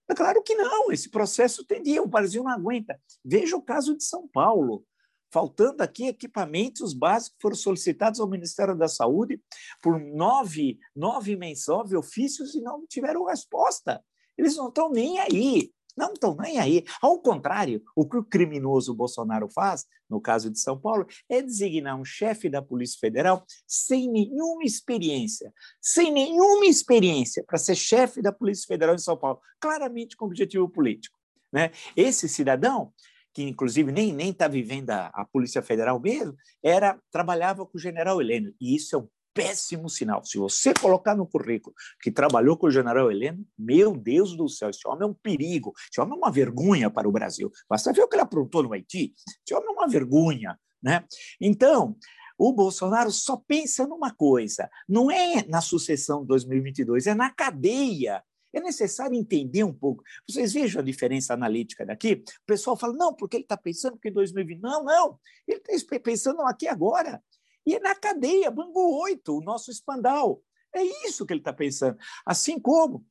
É 0.09 0.15
claro 0.15 0.43
que 0.43 0.55
não, 0.55 0.93
esse 0.93 1.11
processo 1.11 1.65
tendia, 1.65 2.03
o 2.03 2.09
Brasil 2.09 2.43
não 2.43 2.51
aguenta. 2.51 3.01
Veja 3.25 3.57
o 3.57 3.63
caso 3.63 3.97
de 3.97 4.05
São 4.05 4.29
Paulo, 4.29 4.85
faltando 5.33 5.83
aqui 5.83 6.07
equipamentos 6.07 6.93
básicos 6.93 7.39
foram 7.41 7.57
solicitados 7.57 8.21
ao 8.21 8.29
Ministério 8.29 8.77
da 8.77 8.87
Saúde 8.87 9.43
por 9.83 9.99
nove, 9.99 10.79
nove 10.95 11.37
nove 11.67 11.97
ofícios 11.97 12.55
e 12.55 12.61
não 12.61 12.87
tiveram 12.87 13.25
resposta. 13.25 14.05
Eles 14.37 14.57
não 14.57 14.69
estão 14.69 14.91
nem 14.91 15.19
aí 15.19 15.73
não 15.97 16.13
estão 16.13 16.37
nem 16.37 16.59
aí. 16.59 16.85
Ao 17.01 17.19
contrário, 17.21 17.83
o 17.95 18.09
que 18.09 18.17
o 18.17 18.25
criminoso 18.25 18.95
Bolsonaro 18.95 19.49
faz, 19.49 19.85
no 20.09 20.21
caso 20.21 20.51
de 20.51 20.59
São 20.59 20.79
Paulo, 20.79 21.07
é 21.29 21.41
designar 21.41 21.99
um 21.99 22.05
chefe 22.05 22.49
da 22.49 22.61
Polícia 22.61 22.99
Federal 23.01 23.45
sem 23.67 24.11
nenhuma 24.11 24.65
experiência, 24.65 25.53
sem 25.81 26.13
nenhuma 26.13 26.67
experiência 26.67 27.45
para 27.47 27.59
ser 27.59 27.75
chefe 27.75 28.21
da 28.21 28.33
Polícia 28.33 28.67
Federal 28.67 28.95
em 28.95 28.99
São 28.99 29.17
Paulo, 29.17 29.41
claramente 29.61 30.17
com 30.17 30.27
objetivo 30.27 30.69
político. 30.69 31.19
Né? 31.53 31.71
Esse 31.97 32.29
cidadão 32.29 32.93
que 33.35 33.43
inclusive 33.43 33.91
nem 33.91 34.13
nem 34.13 34.31
está 34.31 34.47
vivendo 34.47 34.91
a, 34.91 35.07
a, 35.09 35.25
Polícia 35.25 35.61
Federal 35.61 35.99
mesmo, 36.01 36.37
era 36.63 36.99
trabalhava 37.11 37.67
com 37.67 37.77
o 37.77 37.81
General 37.81 38.21
Heleno 38.21 38.55
e 38.61 38.77
isso 38.77 38.95
é 38.95 38.99
um 39.01 39.09
péssimo 39.35 39.91
sinal. 39.91 40.25
Se 40.25 40.39
você 40.39 40.73
colocar 40.73 41.17
no 41.17 41.27
currículo 41.27 41.75
que 42.01 42.11
trabalhou 42.11 42.57
com 42.57 42.69
o 42.69 42.71
general 42.71 43.11
Heleno, 43.11 43.45
meu 43.59 43.97
Deus 43.97 44.37
do 44.37 44.49
céu, 44.49 44.71
esse 44.71 44.87
homem 44.87 45.03
é 45.03 45.11
um 45.11 45.15
perigo, 45.15 45.75
esse 45.91 46.01
homem 46.01 46.15
é 46.15 46.17
uma 46.17 46.31
vergonha 46.31 46.89
para 46.89 47.09
o 47.09 47.13
Brasil. 47.13 47.51
Basta 47.69 47.93
ver 47.93 48.03
o 48.03 48.09
que 48.09 48.15
ele 48.15 48.23
aprontou 48.23 48.63
no 48.63 48.73
Haiti, 48.73 49.13
esse 49.45 49.55
homem 49.55 49.69
é 49.69 49.73
uma 49.73 49.89
vergonha. 49.89 50.59
Né? 50.81 51.05
Então, 51.41 51.97
o 52.39 52.53
Bolsonaro 52.53 53.11
só 53.11 53.37
pensa 53.37 53.87
numa 53.87 54.15
coisa, 54.15 54.71
não 54.89 55.11
é 55.11 55.45
na 55.49 55.61
sucessão 55.61 56.23
de 56.23 56.29
2022, 56.29 57.07
é 57.07 57.15
na 57.15 57.31
cadeia. 57.31 58.23
É 58.53 58.61
necessário 58.61 59.17
entender 59.17 59.65
um 59.65 59.73
pouco. 59.73 60.05
Vocês 60.29 60.53
vejam 60.53 60.81
a 60.81 60.85
diferença 60.85 61.35
analítica 61.35 61.85
daqui? 61.85 62.23
O 62.25 62.47
pessoal 62.47 62.77
fala, 62.77 62.93
não, 62.93 63.13
porque 63.13 63.37
ele 63.37 63.43
está 63.45 63.57
pensando 63.57 63.99
que 63.99 64.09
em 64.09 64.13
2020. 64.13 64.61
Não, 64.61 64.85
não. 64.85 65.19
Ele 65.47 65.61
está 65.69 65.99
pensando 65.99 66.41
aqui 66.43 66.69
agora. 66.69 67.21
E 67.67 67.75
é 67.75 67.81
na 67.81 67.95
cadeia, 67.95 68.51
Bangu 68.51 69.01
8, 69.03 69.37
o 69.37 69.41
nosso 69.41 69.71
espandal. 69.71 70.43
É 70.75 70.83
isso 71.07 71.25
que 71.25 71.33
ele 71.33 71.41
está 71.41 71.53
pensando. 71.53 71.97
Assim 72.27 72.59
como 72.59 73.05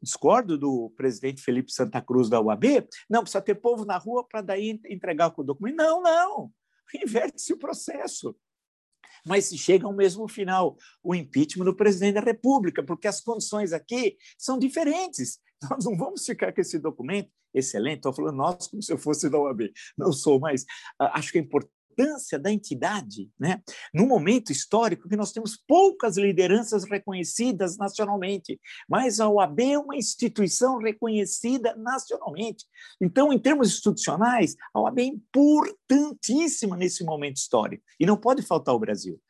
discordo 0.00 0.56
do 0.56 0.90
presidente 0.96 1.42
Felipe 1.42 1.72
Santa 1.72 2.00
Cruz 2.00 2.28
da 2.28 2.40
UAB, 2.40 2.86
não, 3.10 3.22
precisa 3.22 3.42
ter 3.42 3.56
povo 3.56 3.84
na 3.84 3.98
rua 3.98 4.26
para 4.26 4.40
daí 4.40 4.80
entregar 4.88 5.32
o 5.36 5.42
documento. 5.42 5.76
Não, 5.76 6.00
não, 6.00 6.52
inverte-se 6.94 7.52
o 7.52 7.58
processo. 7.58 8.36
Mas 9.26 9.46
se 9.46 9.58
chega 9.58 9.86
ao 9.86 9.92
mesmo 9.92 10.28
final, 10.28 10.76
o 11.02 11.14
impeachment 11.14 11.64
do 11.64 11.74
presidente 11.74 12.14
da 12.14 12.20
República, 12.20 12.82
porque 12.82 13.08
as 13.08 13.20
condições 13.20 13.72
aqui 13.72 14.16
são 14.38 14.58
diferentes. 14.58 15.40
Nós 15.68 15.84
não 15.84 15.96
vamos 15.96 16.24
ficar 16.24 16.52
com 16.52 16.60
esse 16.60 16.78
documento 16.78 17.30
excelente, 17.52 17.96
estou 17.96 18.12
falando 18.12 18.36
nós 18.36 18.68
como 18.68 18.82
se 18.82 18.92
eu 18.92 18.98
fosse 18.98 19.28
da 19.28 19.38
UAB, 19.38 19.72
não 19.96 20.12
sou, 20.12 20.38
mas 20.38 20.64
acho 20.98 21.32
que 21.32 21.38
é 21.38 21.40
importante 21.40 21.72
importância 21.98 22.38
da 22.38 22.50
entidade, 22.52 23.30
né? 23.38 23.60
num 23.92 24.06
momento 24.06 24.52
histórico 24.52 25.08
que 25.08 25.16
nós 25.16 25.32
temos 25.32 25.56
poucas 25.56 26.16
lideranças 26.16 26.84
reconhecidas 26.84 27.76
nacionalmente, 27.76 28.60
mas 28.88 29.18
a 29.20 29.28
OAB 29.28 29.60
é 29.60 29.78
uma 29.78 29.96
instituição 29.96 30.78
reconhecida 30.78 31.74
nacionalmente. 31.76 32.64
Então, 33.00 33.32
em 33.32 33.38
termos 33.38 33.68
institucionais, 33.68 34.54
a 34.72 34.80
OAB 34.80 34.98
é 35.00 35.04
importantíssima 35.04 36.76
nesse 36.76 37.04
momento 37.04 37.36
histórico 37.36 37.82
e 37.98 38.06
não 38.06 38.16
pode 38.16 38.42
faltar 38.42 38.74
o 38.74 38.78
Brasil. 38.78 39.20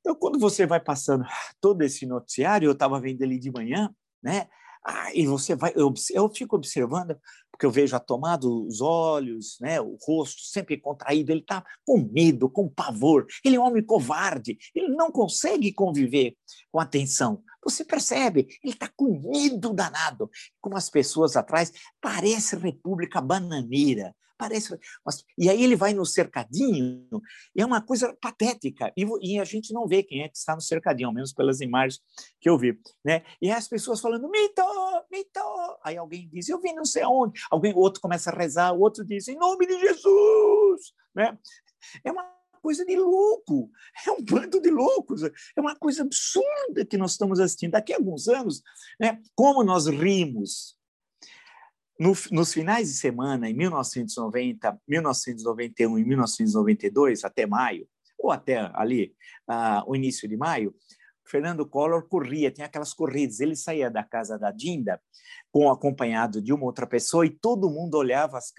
Então, 0.00 0.14
quando 0.14 0.38
você 0.38 0.66
vai 0.66 0.80
passando 0.80 1.24
todo 1.60 1.82
esse 1.82 2.06
noticiário, 2.06 2.66
eu 2.66 2.72
estava 2.72 3.00
vendo 3.00 3.22
ele 3.22 3.38
de 3.38 3.50
manhã, 3.50 3.94
né? 4.22 4.48
Ah, 4.84 5.10
e 5.14 5.26
você 5.26 5.54
vai, 5.56 5.72
eu, 5.74 5.92
eu 6.12 6.28
fico 6.28 6.56
observando 6.56 7.16
porque 7.54 7.64
eu 7.64 7.70
vejo 7.70 7.94
a 7.94 8.00
tomada, 8.00 8.48
os 8.48 8.80
olhos, 8.80 9.56
né, 9.60 9.80
o 9.80 9.96
rosto 10.04 10.42
sempre 10.42 10.76
contraído, 10.76 11.30
ele 11.30 11.40
está 11.40 11.64
com 11.86 11.98
medo, 11.98 12.50
com 12.50 12.68
pavor. 12.68 13.26
Ele 13.44 13.54
é 13.54 13.60
um 13.60 13.62
homem 13.62 13.82
covarde, 13.82 14.58
ele 14.74 14.88
não 14.88 15.10
consegue 15.12 15.72
conviver 15.72 16.36
com 16.72 16.80
a 16.80 16.84
tensão. 16.84 17.42
Você 17.62 17.84
percebe, 17.84 18.48
ele 18.62 18.72
está 18.72 18.90
com 18.96 19.20
medo 19.20 19.72
danado. 19.72 20.28
Como 20.60 20.76
as 20.76 20.90
pessoas 20.90 21.36
atrás, 21.36 21.72
parece 22.00 22.56
República 22.56 23.20
Bananeira. 23.20 24.14
Parece, 24.36 24.76
e 25.38 25.48
aí 25.48 25.62
ele 25.62 25.76
vai 25.76 25.94
no 25.94 26.04
cercadinho, 26.04 27.06
é 27.56 27.64
uma 27.64 27.80
coisa 27.80 28.16
patética, 28.20 28.92
e, 28.96 29.06
e, 29.22 29.38
a 29.38 29.44
gente 29.44 29.72
não 29.72 29.86
vê 29.86 30.02
quem 30.02 30.22
é 30.22 30.28
que 30.28 30.36
está 30.36 30.54
no 30.56 30.60
cercadinho, 30.60 31.08
ao 31.08 31.14
menos 31.14 31.32
pelas 31.32 31.60
imagens 31.60 32.02
que 32.40 32.50
eu 32.50 32.58
vi. 32.58 32.78
Né? 33.04 33.22
E 33.40 33.50
as 33.50 33.68
pessoas 33.68 34.00
falando, 34.00 34.28
mito, 34.28 34.62
mito. 35.10 35.40
Aí 35.84 35.96
alguém 35.96 36.28
diz, 36.28 36.48
eu 36.48 36.60
vi 36.60 36.72
não 36.72 36.84
sei 36.84 37.02
aonde. 37.02 37.40
Alguém, 37.50 37.72
outro 37.76 38.00
começa 38.00 38.30
a 38.30 38.36
rezar, 38.36 38.72
o 38.72 38.80
outro 38.80 39.04
diz, 39.04 39.28
em 39.28 39.36
nome 39.36 39.66
de 39.66 39.78
Jesus. 39.78 40.92
Né? 41.14 41.38
É 42.02 42.10
uma 42.10 42.28
coisa 42.60 42.84
de 42.84 42.96
louco, 42.96 43.70
é 44.06 44.10
um 44.10 44.24
bando 44.24 44.58
de 44.58 44.70
loucos, 44.70 45.22
é 45.22 45.60
uma 45.60 45.76
coisa 45.76 46.02
absurda 46.02 46.84
que 46.88 46.96
nós 46.96 47.12
estamos 47.12 47.38
assistindo. 47.38 47.72
Daqui 47.72 47.92
a 47.92 47.96
alguns 47.96 48.26
anos, 48.26 48.62
né, 48.98 49.20
como 49.36 49.62
nós 49.62 49.86
rimos 49.86 50.74
no, 51.98 52.12
nos 52.30 52.52
finais 52.52 52.88
de 52.88 52.94
semana, 52.94 53.48
em 53.48 53.54
1990, 53.54 54.78
1991 54.88 55.98
e 55.98 56.04
1992, 56.04 57.24
até 57.24 57.46
maio, 57.46 57.86
ou 58.18 58.30
até 58.30 58.70
ali, 58.74 59.14
uh, 59.48 59.82
o 59.86 59.94
início 59.94 60.28
de 60.28 60.36
maio, 60.36 60.74
Fernando 61.26 61.66
Collor 61.66 62.06
corria, 62.08 62.50
tinha 62.50 62.66
aquelas 62.66 62.92
corridas. 62.92 63.40
Ele 63.40 63.56
saía 63.56 63.90
da 63.90 64.04
casa 64.04 64.38
da 64.38 64.50
Dinda 64.50 65.00
com 65.50 65.70
acompanhado 65.70 66.42
de 66.42 66.52
uma 66.52 66.64
outra 66.64 66.86
pessoa 66.86 67.24
e 67.24 67.30
todo 67.30 67.70
mundo 67.70 67.94
olhava 67.96 68.36
as 68.36 68.52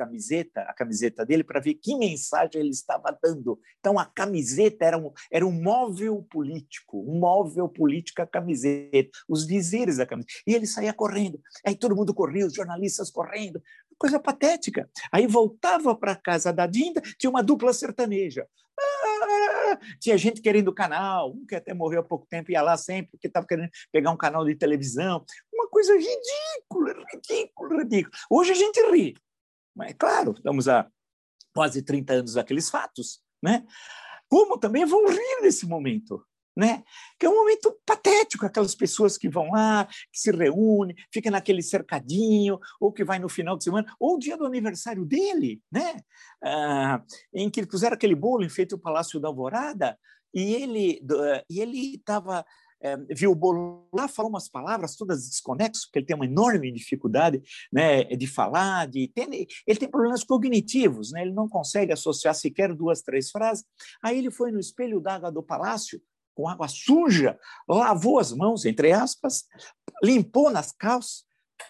a 0.56 0.74
camiseta 0.74 1.26
dele 1.26 1.44
para 1.44 1.60
ver 1.60 1.76
que 1.76 1.98
mensagem 1.98 2.62
ele 2.62 2.70
estava 2.70 3.18
dando. 3.22 3.60
Então 3.80 4.00
a 4.00 4.06
camiseta 4.06 4.86
era 4.86 4.98
um, 4.98 5.12
era 5.32 5.46
um 5.46 5.52
móvel 5.52 6.26
político, 6.30 7.00
um 7.02 7.20
móvel 7.20 7.68
político 7.68 8.22
a 8.22 8.28
camiseta, 8.28 9.10
os 9.28 9.46
dizeres 9.46 9.98
da 9.98 10.06
camiseta. 10.06 10.34
E 10.48 10.54
ele 10.54 10.66
saía 10.66 10.94
correndo. 10.94 11.40
Aí 11.66 11.76
todo 11.76 11.96
mundo 11.96 12.14
corria, 12.14 12.46
os 12.46 12.54
jornalistas 12.54 13.10
correndo, 13.12 13.62
coisa 13.98 14.20
patética. 14.20 14.90
Aí 15.12 15.28
voltava 15.28 15.96
para 15.96 16.14
a 16.14 16.22
casa 16.22 16.52
da 16.52 16.66
Dinda, 16.66 17.02
tinha 17.18 17.30
uma 17.30 17.44
dupla 17.44 17.74
sertaneja. 17.74 18.48
Tinha 20.00 20.18
gente 20.18 20.42
querendo 20.42 20.74
canal, 20.74 21.32
um 21.32 21.46
que 21.46 21.56
até 21.56 21.74
morreu 21.74 22.02
há 22.02 22.04
pouco 22.04 22.28
tempo 22.28 22.52
ia 22.52 22.62
lá 22.62 22.78
sempre, 22.78 23.12
porque 23.12 23.28
estava 23.28 23.48
querendo 23.48 23.70
pegar 23.92 24.12
um 24.12 24.18
canal 24.18 24.46
de 24.46 24.56
televisão. 24.56 25.24
Uma 25.54 25.68
coisa 25.70 25.94
ridícula, 25.94 26.94
ridícula, 27.14 27.78
ridícula. 27.78 28.18
Hoje 28.30 28.52
a 28.52 28.56
gente 28.56 28.80
ri. 28.92 29.16
Mas, 29.76 29.94
claro, 29.98 30.32
estamos 30.32 30.68
há 30.68 30.90
quase 31.54 31.82
30 31.82 32.14
anos 32.14 32.34
daqueles 32.34 32.70
fatos, 32.70 33.22
né? 33.42 33.66
Como 34.28 34.58
também 34.58 34.86
vão 34.86 35.08
rir 35.08 35.42
nesse 35.42 35.66
momento, 35.66 36.26
né? 36.56 36.84
Que 37.20 37.26
é 37.26 37.30
um 37.30 37.36
momento 37.36 37.78
patético, 37.86 38.46
aquelas 38.46 38.76
pessoas 38.76 39.18
que 39.18 39.30
vão 39.30 39.52
lá, 39.52 39.86
que 39.86 40.20
se 40.20 40.32
reúnem, 40.32 40.96
fica 41.12 41.30
naquele 41.30 41.62
cercadinho, 41.62 42.60
ou 42.80 42.92
que 42.92 43.04
vai 43.04 43.20
no 43.20 43.30
final 43.30 43.58
de 43.58 43.64
semana, 43.64 43.94
ou 44.00 44.16
o 44.16 44.20
dia 44.20 44.38
do 44.38 44.46
aniversário 44.46 45.06
dele, 45.06 45.62
né? 45.72 46.00
Ah, 46.44 47.02
em 47.34 47.50
que 47.50 47.66
puseram 47.66 47.96
aquele 47.96 48.16
bolo 48.16 48.44
enfeito 48.44 48.76
o 48.76 48.80
Palácio 48.80 49.20
da 49.20 49.28
Alvorada, 49.28 49.98
e 50.34 50.54
ele 50.54 51.02
e 51.50 51.62
ele 51.62 51.96
estava 51.96 52.46
é, 52.82 52.98
viu 53.16 53.32
o 53.32 53.36
bolo 53.36 53.88
lá, 53.94 54.08
falou 54.08 54.30
umas 54.30 54.48
palavras 54.48 54.96
todas 54.96 55.28
desconexas, 55.28 55.86
porque 55.86 56.00
ele 56.00 56.06
tem 56.06 56.16
uma 56.16 56.26
enorme 56.26 56.72
dificuldade 56.72 57.42
né, 57.72 58.04
de 58.04 58.28
falar, 58.28 58.88
de 58.88 59.08
tem, 59.08 59.48
ele 59.66 59.80
tem 59.80 59.90
problemas 59.90 60.24
cognitivos, 60.24 61.12
né, 61.12 61.24
ele 61.24 61.34
não 61.34 61.50
consegue 61.50 61.94
associar 61.94 62.36
sequer 62.36 62.74
duas, 62.76 63.02
três 63.02 63.32
frases. 63.32 63.64
Aí 64.04 64.20
ele 64.20 64.30
foi 64.30 64.52
no 64.52 64.60
espelho 64.60 65.00
d'água 65.00 65.32
do 65.32 65.42
palácio, 65.42 66.00
com 66.36 66.48
água 66.48 66.68
suja, 66.68 67.40
lavou 67.68 68.20
as 68.20 68.32
mãos, 68.32 68.66
entre 68.66 68.92
aspas, 68.92 69.46
limpou 70.04 70.52
nas 70.52 70.72
calças, 70.72 71.26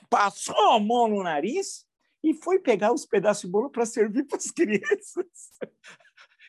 passou 0.10 0.72
a 0.72 0.80
mão 0.80 1.08
no 1.08 1.24
nariz 1.24 1.86
e 2.24 2.34
foi 2.34 2.60
pegar 2.60 2.92
os 2.92 3.06
pedaços 3.06 3.44
de 3.44 3.50
bolo 3.50 3.70
para 3.70 3.86
servir 3.86 4.26
para 4.28 4.38
as 4.38 4.52
crianças. 4.52 5.26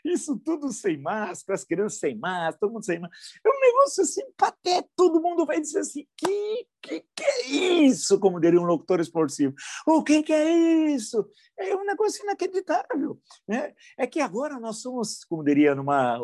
Isso 0.06 0.38
tudo 0.38 0.72
sem 0.72 0.96
máscara, 0.96 1.56
as 1.56 1.64
crianças 1.64 1.98
sem 1.98 2.16
máscara, 2.16 2.56
todo 2.60 2.72
mundo 2.72 2.84
sem 2.84 3.00
máscara. 3.00 3.20
É 3.44 3.48
um 3.48 3.60
negócio 3.60 4.02
assim 4.04 4.22
patético. 4.36 4.92
Todo 4.96 5.20
mundo 5.20 5.44
vai 5.44 5.60
dizer 5.60 5.80
assim: 5.80 6.06
que, 6.16 6.66
que, 6.80 7.00
que 7.14 7.24
é 7.24 7.48
isso? 7.48 8.18
Como 8.20 8.40
diria 8.40 8.60
um 8.60 8.64
locutor 8.64 9.00
esportivo. 9.00 9.52
O 9.84 10.04
que, 10.04 10.22
que 10.22 10.32
é 10.32 10.48
isso? 10.90 11.28
É 11.58 11.74
um 11.74 11.84
negócio 11.84 12.22
inacreditável. 12.22 13.20
Né? 13.48 13.74
É 13.98 14.06
que 14.06 14.20
agora 14.20 14.60
nós 14.60 14.80
somos, 14.80 15.24
como 15.24 15.42
diria 15.42 15.74
numa. 15.74 16.18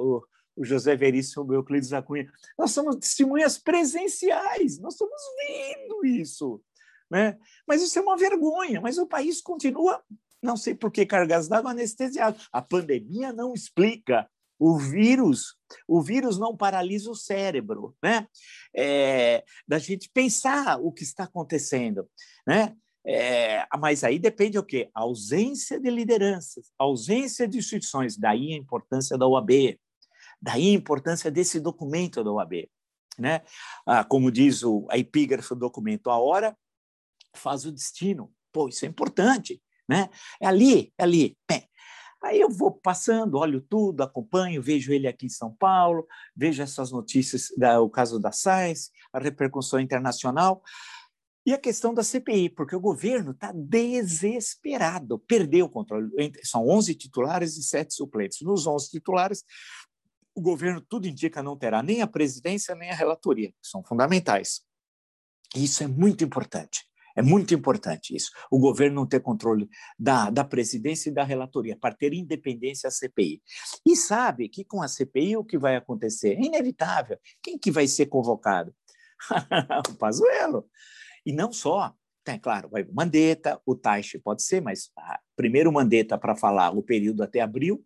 O 0.56 0.64
José 0.64 0.96
Veríssimo 0.96 1.44
o 1.44 1.54
Euclides 1.54 1.90
da 1.90 2.02
Cunha, 2.02 2.30
nós 2.58 2.70
somos 2.72 2.96
testemunhas 2.96 3.58
presenciais, 3.58 4.78
nós 4.78 4.94
estamos 4.94 5.20
vendo 5.46 6.04
isso. 6.04 6.62
Né? 7.10 7.38
Mas 7.66 7.82
isso 7.82 7.98
é 7.98 8.02
uma 8.02 8.16
vergonha, 8.16 8.80
mas 8.80 8.98
o 8.98 9.06
país 9.06 9.40
continua, 9.40 10.02
não 10.42 10.56
sei 10.56 10.74
por 10.74 10.90
que 10.90 11.06
cargas 11.06 11.46
d'água 11.46 11.70
anestesiado. 11.70 12.38
A 12.50 12.60
pandemia 12.60 13.32
não 13.32 13.54
explica. 13.54 14.28
O 14.58 14.78
vírus, 14.78 15.56
o 15.88 16.00
vírus 16.00 16.38
não 16.38 16.56
paralisa 16.56 17.10
o 17.10 17.16
cérebro, 17.16 17.96
né? 18.00 18.28
É, 18.72 19.42
da 19.66 19.76
gente 19.76 20.08
pensar 20.08 20.78
o 20.80 20.92
que 20.92 21.02
está 21.02 21.24
acontecendo, 21.24 22.08
né? 22.46 22.76
É, 23.04 23.66
mas 23.76 24.04
aí 24.04 24.20
depende 24.20 24.58
o 24.58 24.62
quê? 24.62 24.88
A 24.94 25.00
ausência 25.00 25.80
de 25.80 25.90
lideranças, 25.90 26.70
ausência 26.78 27.48
de 27.48 27.58
instituições, 27.58 28.16
daí 28.16 28.52
a 28.52 28.56
importância 28.56 29.18
da 29.18 29.26
UAB, 29.26 29.80
Daí 30.42 30.70
a 30.70 30.74
importância 30.74 31.30
desse 31.30 31.60
documento 31.60 32.24
da 32.24 32.32
OAB. 32.32 32.68
Né? 33.16 33.42
Ah, 33.86 34.02
como 34.02 34.32
diz 34.32 34.64
o, 34.64 34.86
a 34.90 34.98
epígrafe 34.98 35.50
do 35.50 35.60
documento, 35.60 36.10
a 36.10 36.18
hora 36.18 36.56
faz 37.34 37.64
o 37.64 37.70
destino. 37.70 38.32
Pô, 38.52 38.68
isso 38.68 38.84
é 38.84 38.88
importante. 38.88 39.62
Né? 39.88 40.10
É 40.40 40.46
ali, 40.46 40.92
é 40.98 41.04
ali. 41.04 41.38
Bem, 41.48 41.68
aí 42.24 42.40
eu 42.40 42.50
vou 42.50 42.72
passando, 42.72 43.38
olho 43.38 43.60
tudo, 43.60 44.02
acompanho, 44.02 44.62
vejo 44.62 44.92
ele 44.92 45.06
aqui 45.06 45.26
em 45.26 45.30
São 45.30 45.54
Paulo, 45.54 46.06
vejo 46.34 46.62
essas 46.62 46.90
notícias, 46.90 47.48
da, 47.56 47.80
o 47.80 47.88
caso 47.88 48.18
da 48.18 48.32
Science, 48.32 48.90
a 49.12 49.20
repercussão 49.20 49.78
internacional. 49.78 50.62
E 51.44 51.52
a 51.52 51.58
questão 51.58 51.92
da 51.92 52.04
CPI, 52.04 52.50
porque 52.50 52.76
o 52.76 52.80
governo 52.80 53.32
está 53.32 53.50
desesperado, 53.52 55.18
perdeu 55.18 55.66
o 55.66 55.68
controle. 55.68 56.08
São 56.44 56.68
11 56.68 56.94
titulares 56.94 57.56
e 57.56 57.64
7 57.64 57.92
suplentes. 57.92 58.42
Nos 58.42 58.64
11 58.64 58.90
titulares, 58.90 59.44
o 60.34 60.40
governo, 60.40 60.80
tudo 60.80 61.06
indica, 61.06 61.42
não 61.42 61.56
terá 61.56 61.82
nem 61.82 62.02
a 62.02 62.06
presidência 62.06 62.74
nem 62.74 62.90
a 62.90 62.94
relatoria, 62.94 63.50
que 63.50 63.68
são 63.68 63.82
fundamentais. 63.84 64.62
E 65.54 65.64
isso 65.64 65.82
é 65.82 65.86
muito 65.86 66.24
importante. 66.24 66.84
É 67.14 67.20
muito 67.20 67.52
importante 67.54 68.16
isso. 68.16 68.30
O 68.50 68.58
governo 68.58 68.96
não 68.96 69.06
ter 69.06 69.20
controle 69.20 69.68
da, 69.98 70.30
da 70.30 70.44
presidência 70.44 71.10
e 71.10 71.12
da 71.12 71.22
relatoria, 71.22 71.76
para 71.76 71.94
ter 71.94 72.14
independência 72.14 72.88
a 72.88 72.90
CPI. 72.90 73.42
E 73.86 73.94
sabe 73.94 74.48
que 74.48 74.64
com 74.64 74.82
a 74.82 74.88
CPI 74.88 75.36
o 75.36 75.44
que 75.44 75.58
vai 75.58 75.76
acontecer? 75.76 76.34
É 76.34 76.42
inevitável. 76.42 77.18
Quem 77.42 77.58
que 77.58 77.70
vai 77.70 77.86
ser 77.86 78.06
convocado? 78.06 78.74
o 79.90 79.94
Pazuello. 79.94 80.66
E 81.24 81.32
não 81.32 81.52
só. 81.52 81.94
Tem, 82.24 82.38
claro, 82.38 82.68
vai 82.68 82.82
o 82.82 82.94
Mandetta, 82.94 83.60
o 83.66 83.74
Taixe 83.74 84.16
pode 84.16 84.44
ser, 84.44 84.62
mas 84.62 84.90
ah, 84.96 85.18
primeiro 85.34 85.70
o 85.70 85.72
Mandetta 85.72 86.16
para 86.16 86.36
falar 86.36 86.70
o 86.70 86.80
período 86.80 87.20
até 87.20 87.40
abril, 87.40 87.84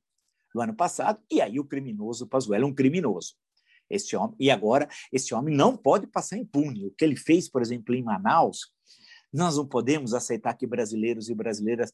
do 0.54 0.60
ano 0.60 0.74
passado, 0.74 1.20
e 1.30 1.40
aí 1.40 1.58
o 1.58 1.64
criminoso 1.64 2.26
Pazuello 2.26 2.64
é 2.64 2.68
um 2.68 2.74
criminoso. 2.74 3.34
Esse 3.88 4.16
homem, 4.16 4.34
e 4.40 4.50
agora, 4.50 4.88
esse 5.12 5.34
homem 5.34 5.54
não 5.54 5.76
pode 5.76 6.06
passar 6.06 6.36
impune. 6.36 6.86
O 6.86 6.90
que 6.90 7.04
ele 7.04 7.16
fez, 7.16 7.48
por 7.48 7.62
exemplo, 7.62 7.94
em 7.94 8.02
Manaus, 8.02 8.72
nós 9.32 9.56
não 9.56 9.66
podemos 9.66 10.14
aceitar 10.14 10.54
que 10.54 10.66
brasileiros 10.66 11.28
e 11.28 11.34
brasileiras 11.34 11.92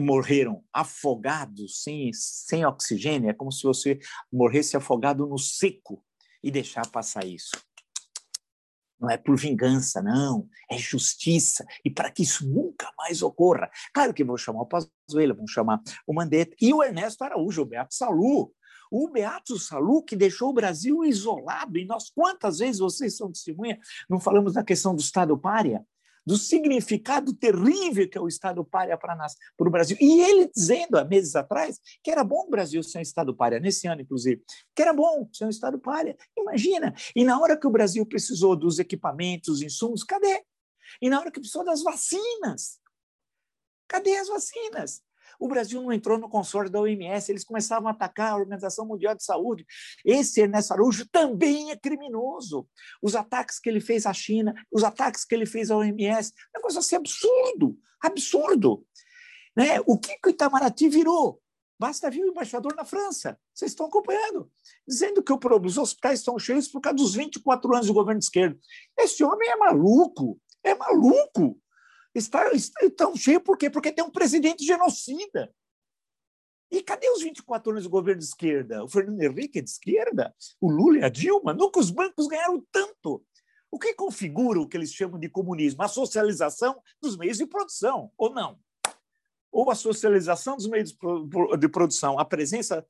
morreram 0.00 0.64
afogados, 0.72 1.82
sem, 1.82 2.10
sem 2.12 2.64
oxigênio. 2.64 3.28
É 3.28 3.34
como 3.34 3.52
se 3.52 3.64
você 3.64 3.98
morresse 4.32 4.76
afogado 4.76 5.26
no 5.26 5.38
seco 5.38 6.02
e 6.42 6.50
deixar 6.50 6.88
passar 6.90 7.26
isso. 7.26 7.50
Não 9.00 9.08
é 9.08 9.16
por 9.16 9.36
vingança, 9.36 10.02
não. 10.02 10.48
É 10.70 10.76
justiça. 10.76 11.64
E 11.84 11.90
para 11.90 12.10
que 12.10 12.22
isso 12.22 12.48
nunca 12.48 12.92
mais 12.98 13.22
ocorra. 13.22 13.70
Claro 13.92 14.12
que 14.12 14.24
vão 14.24 14.36
chamar 14.36 14.62
o 14.62 14.66
Pazuello, 14.66 15.36
vão 15.36 15.46
chamar 15.46 15.80
o 16.06 16.12
Mandetta 16.12 16.56
e 16.60 16.72
o 16.72 16.82
Ernesto 16.82 17.22
Araújo, 17.22 17.62
o 17.62 17.66
Beato 17.66 17.94
Salu. 17.94 18.52
O 18.90 19.10
Beato 19.10 19.58
Salu, 19.58 20.02
que 20.02 20.16
deixou 20.16 20.50
o 20.50 20.54
Brasil 20.54 21.04
isolado, 21.04 21.78
e 21.78 21.84
nós, 21.84 22.10
quantas 22.10 22.58
vezes 22.58 22.78
vocês 22.78 23.16
são 23.16 23.30
testemunha, 23.30 23.78
não 24.08 24.18
falamos 24.18 24.54
da 24.54 24.64
questão 24.64 24.94
do 24.94 25.00
Estado 25.00 25.36
párea? 25.38 25.84
Do 26.28 26.36
significado 26.36 27.32
terrível 27.32 28.06
que 28.06 28.18
é 28.18 28.20
o 28.20 28.28
Estado 28.28 28.62
párea 28.62 28.98
para 28.98 29.32
o 29.60 29.70
Brasil. 29.70 29.96
E 29.98 30.20
ele 30.20 30.50
dizendo 30.54 30.98
há 30.98 31.04
meses 31.04 31.34
atrás 31.34 31.80
que 32.04 32.10
era 32.10 32.22
bom 32.22 32.44
o 32.46 32.50
Brasil 32.50 32.82
ser 32.82 32.98
um 32.98 33.00
Estado 33.00 33.34
párea, 33.34 33.58
nesse 33.58 33.88
ano, 33.88 34.02
inclusive, 34.02 34.44
que 34.76 34.82
era 34.82 34.92
bom 34.92 35.26
ser 35.32 35.46
um 35.46 35.48
Estado 35.48 35.78
párea. 35.78 36.14
Imagina! 36.36 36.94
E 37.16 37.24
na 37.24 37.40
hora 37.40 37.58
que 37.58 37.66
o 37.66 37.70
Brasil 37.70 38.04
precisou 38.04 38.54
dos 38.54 38.78
equipamentos, 38.78 39.62
insumos, 39.62 40.04
cadê? 40.04 40.44
E 41.00 41.08
na 41.08 41.18
hora 41.18 41.30
que 41.30 41.40
precisou 41.40 41.64
das 41.64 41.82
vacinas, 41.82 42.78
cadê 43.88 44.14
as 44.18 44.28
vacinas? 44.28 45.02
O 45.38 45.48
Brasil 45.48 45.82
não 45.82 45.92
entrou 45.92 46.18
no 46.18 46.28
consórcio 46.28 46.72
da 46.72 46.80
OMS, 46.80 47.30
eles 47.30 47.44
começavam 47.44 47.88
a 47.88 47.92
atacar 47.92 48.32
a 48.32 48.36
Organização 48.36 48.86
Mundial 48.86 49.14
de 49.14 49.24
Saúde. 49.24 49.66
Esse 50.04 50.40
Ernesto 50.40 50.72
Araújo 50.72 51.08
também 51.10 51.70
é 51.70 51.76
criminoso. 51.76 52.68
Os 53.02 53.14
ataques 53.14 53.58
que 53.58 53.68
ele 53.68 53.80
fez 53.80 54.06
à 54.06 54.12
China, 54.12 54.54
os 54.70 54.84
ataques 54.84 55.24
que 55.24 55.34
ele 55.34 55.46
fez 55.46 55.70
à 55.70 55.76
OMS, 55.76 56.32
é 56.54 56.58
um 56.58 56.60
negócio 56.60 56.78
assim 56.80 56.96
absurdo, 56.96 57.78
absurdo. 58.00 58.84
Né? 59.56 59.80
O 59.86 59.98
que 59.98 60.18
o 60.24 60.30
Itamaraty 60.30 60.88
virou? 60.88 61.40
Basta 61.78 62.10
vir 62.10 62.24
o 62.24 62.28
embaixador 62.28 62.74
na 62.74 62.84
França, 62.84 63.38
vocês 63.54 63.70
estão 63.70 63.86
acompanhando, 63.86 64.50
dizendo 64.86 65.22
que 65.22 65.32
os 65.32 65.78
hospitais 65.78 66.18
estão 66.18 66.36
cheios 66.36 66.66
por 66.66 66.80
causa 66.80 66.96
dos 66.96 67.14
24 67.14 67.72
anos 67.72 67.86
do 67.86 67.94
governo 67.94 68.18
de 68.18 68.24
esquerda. 68.24 68.58
Esse 68.98 69.22
homem 69.22 69.48
é 69.48 69.54
maluco, 69.54 70.40
é 70.64 70.74
maluco 70.74 71.56
está, 72.14 72.50
está 72.52 72.90
tão 72.96 73.16
cheio 73.16 73.40
por 73.40 73.56
quê? 73.56 73.70
Porque 73.70 73.92
tem 73.92 74.04
um 74.04 74.10
presidente 74.10 74.64
genocida. 74.64 75.52
E 76.70 76.82
cadê 76.82 77.08
os 77.10 77.22
24 77.22 77.72
anos 77.72 77.84
do 77.84 77.90
governo 77.90 78.20
de 78.20 78.26
esquerda? 78.26 78.84
O 78.84 78.88
Fernando 78.88 79.22
Henrique 79.22 79.58
é 79.58 79.62
de 79.62 79.70
esquerda? 79.70 80.34
O 80.60 80.70
Lula 80.70 80.98
e 80.98 81.04
a 81.04 81.08
Dilma? 81.08 81.54
Nunca 81.54 81.80
os 81.80 81.90
bancos 81.90 82.26
ganharam 82.26 82.62
tanto. 82.70 83.24
O 83.70 83.78
que 83.78 83.94
configura 83.94 84.60
o 84.60 84.68
que 84.68 84.76
eles 84.76 84.92
chamam 84.92 85.18
de 85.18 85.28
comunismo? 85.28 85.82
A 85.82 85.88
socialização 85.88 86.80
dos 87.00 87.16
meios 87.16 87.38
de 87.38 87.46
produção, 87.46 88.10
ou 88.16 88.32
não? 88.32 88.58
Ou 89.50 89.70
a 89.70 89.74
socialização 89.74 90.56
dos 90.56 90.66
meios 90.66 90.94
de 91.58 91.68
produção, 91.68 92.18
a 92.18 92.24
presença 92.24 92.86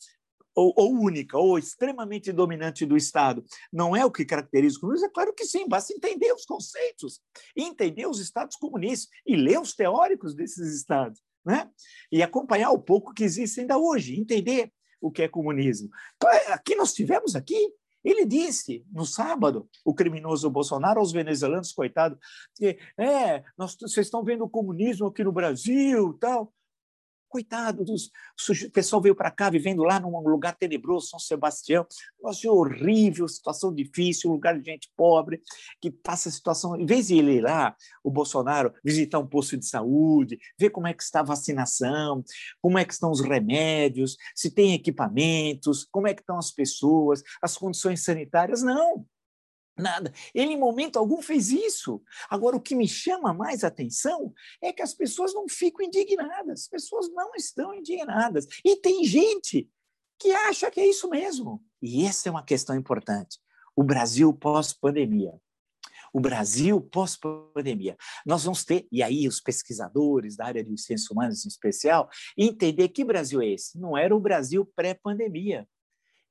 ou, 0.59 0.73
ou, 0.77 0.92
única, 0.92 1.38
ou 1.38 1.57
extremamente 1.57 2.33
dominante 2.33 2.85
do 2.85 2.97
Estado, 2.97 3.44
não 3.73 3.94
é 3.94 4.05
o 4.05 4.11
que 4.11 4.25
caracteriza 4.25 4.77
o 4.77 4.81
comunismo? 4.81 5.07
É 5.07 5.11
claro 5.11 5.33
que 5.33 5.44
sim, 5.44 5.68
basta 5.68 5.92
entender 5.92 6.33
os 6.33 6.44
conceitos, 6.44 7.21
entender 7.57 8.09
os 8.09 8.18
Estados 8.18 8.57
comunistas 8.57 9.09
e 9.25 9.37
ler 9.37 9.61
os 9.61 9.73
teóricos 9.73 10.35
desses 10.35 10.75
Estados, 10.75 11.23
né? 11.47 11.71
e 12.11 12.25
acompanhar 12.25 12.73
o 12.73 12.83
pouco 12.83 13.14
que 13.14 13.23
existe 13.23 13.61
ainda 13.61 13.79
hoje, 13.79 14.18
entender 14.18 14.73
o 15.01 15.12
que 15.12 15.23
é 15.23 15.29
comunismo. 15.29 15.90
É, 16.25 16.53
aqui 16.53 16.75
nós 16.75 16.92
tivemos 16.92 17.37
aqui 17.37 17.73
ele 18.05 18.25
disse 18.25 18.85
no 18.92 19.05
sábado, 19.05 19.68
o 19.85 19.92
criminoso 19.92 20.49
Bolsonaro 20.49 21.01
aos 21.01 21.12
venezuelanos, 21.12 21.73
coitado, 21.73 22.18
que 22.55 22.79
é, 22.97 23.42
nós, 23.57 23.77
vocês 23.79 24.07
estão 24.07 24.25
vendo 24.25 24.44
o 24.44 24.49
comunismo 24.49 25.09
aqui 25.09 25.23
no 25.23 25.33
Brasil, 25.33 26.14
tal. 26.14 26.53
Coitado 27.28 27.84
dos. 27.84 28.10
O 28.48 28.70
pessoal 28.70 29.02
veio 29.02 29.14
para 29.14 29.30
cá 29.30 29.50
vivendo 29.50 29.82
lá 29.82 30.00
num 30.00 30.18
lugar 30.20 30.56
tenebroso, 30.56 31.08
São 31.08 31.18
Sebastião. 31.18 31.86
Negócio 32.18 32.52
horrível, 32.52 33.28
situação 33.28 33.74
difícil, 33.74 34.30
lugar 34.30 34.58
de 34.58 34.64
gente 34.64 34.90
pobre, 34.96 35.42
que 35.80 35.90
passa 35.90 36.28
a 36.28 36.32
situação. 36.32 36.74
Em 36.76 36.86
vez 36.86 37.08
de 37.08 37.18
ele 37.18 37.32
ir 37.34 37.40
lá, 37.42 37.76
o 38.02 38.10
Bolsonaro, 38.10 38.72
visitar 38.82 39.18
um 39.18 39.26
posto 39.26 39.56
de 39.56 39.66
saúde, 39.66 40.38
ver 40.58 40.70
como 40.70 40.86
é 40.86 40.94
que 40.94 41.02
está 41.02 41.20
a 41.20 41.24
vacinação, 41.24 42.24
como 42.60 42.78
é 42.78 42.84
que 42.84 42.92
estão 42.92 43.10
os 43.10 43.20
remédios, 43.20 44.16
se 44.34 44.50
tem 44.50 44.72
equipamentos, 44.74 45.86
como 45.90 46.06
é 46.06 46.14
que 46.14 46.22
estão 46.22 46.38
as 46.38 46.50
pessoas, 46.50 47.22
as 47.42 47.56
condições 47.56 48.02
sanitárias. 48.02 48.62
Não. 48.62 49.06
Nada. 49.78 50.12
Ele, 50.34 50.54
em 50.54 50.58
momento 50.58 50.98
algum, 50.98 51.22
fez 51.22 51.50
isso. 51.50 52.02
Agora, 52.28 52.56
o 52.56 52.60
que 52.60 52.74
me 52.74 52.88
chama 52.88 53.32
mais 53.32 53.62
atenção 53.62 54.34
é 54.60 54.72
que 54.72 54.82
as 54.82 54.92
pessoas 54.92 55.32
não 55.32 55.48
ficam 55.48 55.86
indignadas. 55.86 56.62
As 56.62 56.68
pessoas 56.68 57.08
não 57.12 57.32
estão 57.36 57.72
indignadas. 57.72 58.46
E 58.64 58.76
tem 58.76 59.04
gente 59.04 59.70
que 60.18 60.32
acha 60.32 60.70
que 60.70 60.80
é 60.80 60.86
isso 60.86 61.08
mesmo. 61.08 61.62
E 61.80 62.04
essa 62.04 62.28
é 62.28 62.32
uma 62.32 62.44
questão 62.44 62.74
importante. 62.74 63.38
O 63.76 63.84
Brasil 63.84 64.34
pós-pandemia. 64.34 65.32
O 66.12 66.18
Brasil 66.18 66.80
pós-pandemia. 66.80 67.96
Nós 68.26 68.42
vamos 68.42 68.64
ter, 68.64 68.88
e 68.90 69.02
aí 69.02 69.28
os 69.28 69.40
pesquisadores 69.40 70.36
da 70.36 70.46
área 70.46 70.64
de 70.64 70.76
ciências 70.76 71.08
humanas 71.08 71.44
em 71.44 71.48
especial, 71.48 72.10
entender 72.36 72.88
que 72.88 73.04
Brasil 73.04 73.40
é 73.40 73.46
esse. 73.46 73.78
Não 73.78 73.96
era 73.96 74.16
o 74.16 74.18
Brasil 74.18 74.64
pré-pandemia. 74.74 75.68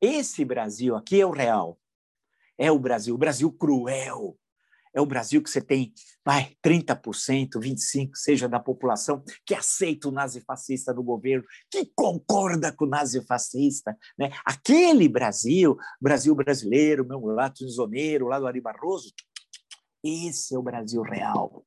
Esse 0.02 0.44
Brasil 0.44 0.96
aqui 0.96 1.22
é 1.22 1.26
o 1.26 1.32
real 1.32 1.80
é 2.58 2.72
o 2.72 2.80
Brasil, 2.80 3.16
o 3.16 3.18
Brasil 3.18 3.52
cruel. 3.52 4.38
É 4.94 5.02
o 5.02 5.06
Brasil 5.06 5.44
que 5.44 5.50
você 5.50 5.62
tem, 5.62 5.94
vai, 6.26 6.56
30%, 6.66 7.60
25%, 7.60 8.10
seja 8.16 8.50
da 8.50 8.60
população, 8.60 9.24
que 9.46 9.54
aceita 9.54 10.08
o 10.08 10.12
nazifascista 10.12 10.92
no 10.92 11.04
governo, 11.04 11.46
que 11.70 11.86
concorda 11.96 12.72
com 12.72 12.86
o 12.86 12.90
nazifascista. 12.90 13.96
Né? 14.18 14.32
Aquele 14.44 15.08
Brasil, 15.08 15.78
Brasil 16.02 16.34
brasileiro, 16.34 17.06
meu 17.06 17.20
lá 17.28 17.54
Zoneiro, 17.64 18.28
lá 18.28 18.40
do 18.40 18.48
Ari 18.48 18.60
Barroso, 18.60 19.14
esse 20.04 20.56
é 20.56 20.58
o 20.58 20.64
Brasil 20.64 21.04
real. 21.04 21.64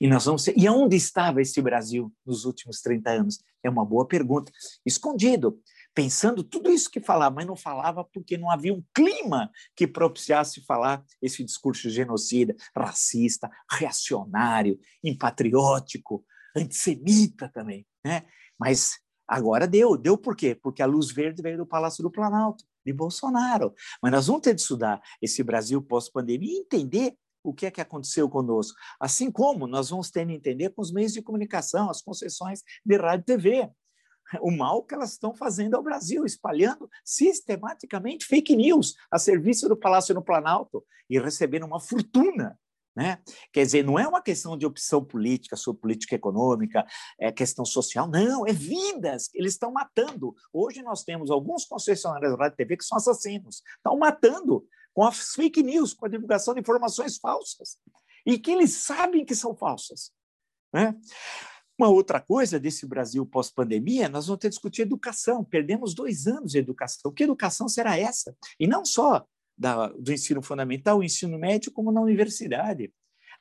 E 0.00 0.06
nós 0.08 0.24
vamos 0.24 0.44
ser... 0.44 0.54
E 0.56 0.66
onde 0.68 0.96
estava 0.96 1.42
esse 1.42 1.60
Brasil 1.60 2.10
nos 2.24 2.46
últimos 2.46 2.80
30 2.80 3.10
anos? 3.10 3.38
É 3.62 3.68
uma 3.68 3.84
boa 3.84 4.06
pergunta. 4.06 4.50
Escondido 4.84 5.60
pensando 5.96 6.44
tudo 6.44 6.70
isso 6.70 6.90
que 6.90 7.00
falava, 7.00 7.34
mas 7.34 7.46
não 7.46 7.56
falava 7.56 8.04
porque 8.04 8.36
não 8.36 8.50
havia 8.50 8.74
um 8.74 8.84
clima 8.94 9.50
que 9.74 9.86
propiciasse 9.86 10.62
falar 10.66 11.02
esse 11.22 11.42
discurso 11.42 11.88
genocida, 11.88 12.54
racista, 12.76 13.50
reacionário, 13.72 14.78
impatriótico, 15.02 16.22
antissemita 16.54 17.48
também, 17.48 17.86
né? 18.04 18.26
Mas 18.60 18.98
agora 19.26 19.66
deu, 19.66 19.96
deu 19.96 20.18
por 20.18 20.36
quê? 20.36 20.54
Porque 20.54 20.82
a 20.82 20.86
luz 20.86 21.10
verde 21.10 21.40
veio 21.40 21.56
do 21.56 21.66
Palácio 21.66 22.02
do 22.02 22.10
Planalto, 22.10 22.62
de 22.84 22.92
Bolsonaro. 22.92 23.74
Mas 24.02 24.12
nós 24.12 24.26
vamos 24.26 24.42
ter 24.42 24.52
de 24.52 24.60
estudar 24.60 25.00
esse 25.22 25.42
Brasil 25.42 25.80
pós-pandemia 25.80 26.52
e 26.52 26.60
entender 26.60 27.16
o 27.42 27.54
que 27.54 27.64
é 27.64 27.70
que 27.70 27.80
aconteceu 27.80 28.28
conosco. 28.28 28.76
Assim 29.00 29.30
como 29.30 29.66
nós 29.66 29.88
vamos 29.88 30.10
ter 30.10 30.26
de 30.26 30.34
entender 30.34 30.70
com 30.70 30.82
os 30.82 30.92
meios 30.92 31.14
de 31.14 31.22
comunicação, 31.22 31.88
as 31.88 32.02
concessões 32.02 32.62
de 32.84 32.96
rádio 32.98 33.22
e 33.22 33.24
TV 33.24 33.70
o 34.40 34.50
mal 34.50 34.82
que 34.82 34.94
elas 34.94 35.12
estão 35.12 35.34
fazendo 35.34 35.74
ao 35.74 35.82
Brasil, 35.82 36.24
espalhando 36.24 36.88
sistematicamente 37.04 38.26
fake 38.26 38.56
news 38.56 38.94
a 39.10 39.18
serviço 39.18 39.68
do 39.68 39.76
Palácio 39.76 40.14
no 40.14 40.22
Planalto 40.22 40.84
e 41.08 41.18
recebendo 41.18 41.66
uma 41.66 41.80
fortuna. 41.80 42.58
Né? 42.96 43.18
Quer 43.52 43.66
dizer, 43.66 43.84
não 43.84 43.98
é 43.98 44.08
uma 44.08 44.22
questão 44.22 44.56
de 44.56 44.64
opção 44.64 45.04
política, 45.04 45.54
sua 45.54 45.74
política 45.74 46.14
econômica, 46.14 46.86
é 47.20 47.30
questão 47.30 47.62
social, 47.62 48.08
não, 48.08 48.46
é 48.46 48.52
vidas. 48.54 49.28
Eles 49.34 49.52
estão 49.52 49.70
matando. 49.70 50.34
Hoje 50.50 50.82
nós 50.82 51.04
temos 51.04 51.30
alguns 51.30 51.66
concessionários 51.66 52.32
da 52.32 52.38
Rádio 52.38 52.56
TV 52.56 52.76
que 52.78 52.84
são 52.84 52.96
assassinos, 52.96 53.62
estão 53.76 53.98
matando 53.98 54.66
com 54.94 55.04
as 55.04 55.34
fake 55.34 55.62
news, 55.62 55.92
com 55.92 56.06
a 56.06 56.08
divulgação 56.08 56.54
de 56.54 56.60
informações 56.60 57.18
falsas, 57.18 57.76
e 58.24 58.38
que 58.38 58.50
eles 58.50 58.72
sabem 58.76 59.26
que 59.26 59.34
são 59.34 59.54
falsas. 59.54 60.10
Né? 60.72 60.94
Uma 61.78 61.88
outra 61.88 62.20
coisa 62.20 62.58
desse 62.58 62.86
Brasil 62.86 63.26
pós-pandemia, 63.26 64.08
nós 64.08 64.26
vamos 64.26 64.40
ter 64.40 64.48
que 64.48 64.54
discutir 64.54 64.82
educação. 64.82 65.44
Perdemos 65.44 65.94
dois 65.94 66.26
anos 66.26 66.52
de 66.52 66.58
educação. 66.58 67.12
Que 67.12 67.24
educação 67.24 67.68
será 67.68 67.98
essa? 67.98 68.34
E 68.58 68.66
não 68.66 68.84
só 68.84 69.26
da, 69.56 69.88
do 69.88 70.12
ensino 70.12 70.42
fundamental, 70.42 71.02
ensino 71.02 71.38
médio, 71.38 71.72
como 71.72 71.92
na 71.92 72.00
universidade. 72.00 72.92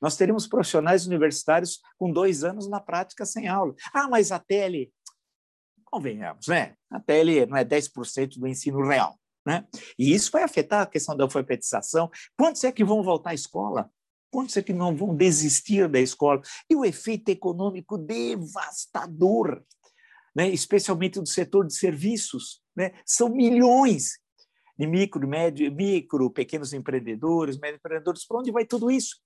Nós 0.02 0.18
teremos 0.18 0.48
profissionais 0.48 1.08
universitários 1.08 1.80
com 1.98 2.12
dois 2.12 2.44
anos 2.44 2.70
na 2.70 2.80
prática 2.80 3.26
sem 3.26 3.48
aula. 3.48 3.74
Ah, 3.94 4.08
mas 4.10 4.32
a 4.32 4.40
tele, 4.40 4.92
convenhamos, 5.86 6.48
né? 6.48 6.76
A 6.90 7.00
tele 7.00 7.46
não 7.46 7.58
é 7.58 7.64
10% 7.64 8.38
do 8.38 8.48
ensino 8.48 8.86
real. 8.86 9.18
Né? 9.46 9.66
E 9.98 10.14
isso 10.14 10.32
vai 10.32 10.44
afetar 10.44 10.82
a 10.82 10.86
questão 10.88 11.16
da 11.16 11.24
alfabetização. 11.24 12.10
Quantos 12.38 12.64
é 12.64 12.72
que 12.72 12.84
vão 12.84 13.04
voltar 13.04 13.30
à 13.30 13.34
escola? 13.34 13.90
Quantos 14.36 14.58
é 14.58 14.62
que 14.62 14.74
não 14.74 14.94
vão 14.94 15.16
desistir 15.16 15.88
da 15.88 15.98
escola? 15.98 16.42
E 16.70 16.76
o 16.76 16.84
efeito 16.84 17.30
econômico 17.30 17.98
devastador, 17.98 19.64
né? 20.36 20.50
especialmente 20.50 21.22
do 21.22 21.26
setor 21.26 21.66
de 21.66 21.74
serviços. 21.74 22.62
Né? 22.76 22.92
São 23.06 23.30
milhões 23.30 24.20
de 24.78 24.86
micro, 24.88 25.26
médio, 25.26 25.72
micro, 25.72 26.30
pequenos 26.30 26.74
empreendedores, 26.74 27.58
médios 27.58 27.80
empreendedores, 27.80 28.28
para 28.28 28.40
onde 28.40 28.52
vai 28.52 28.66
tudo 28.66 28.92
isso? 28.92 29.22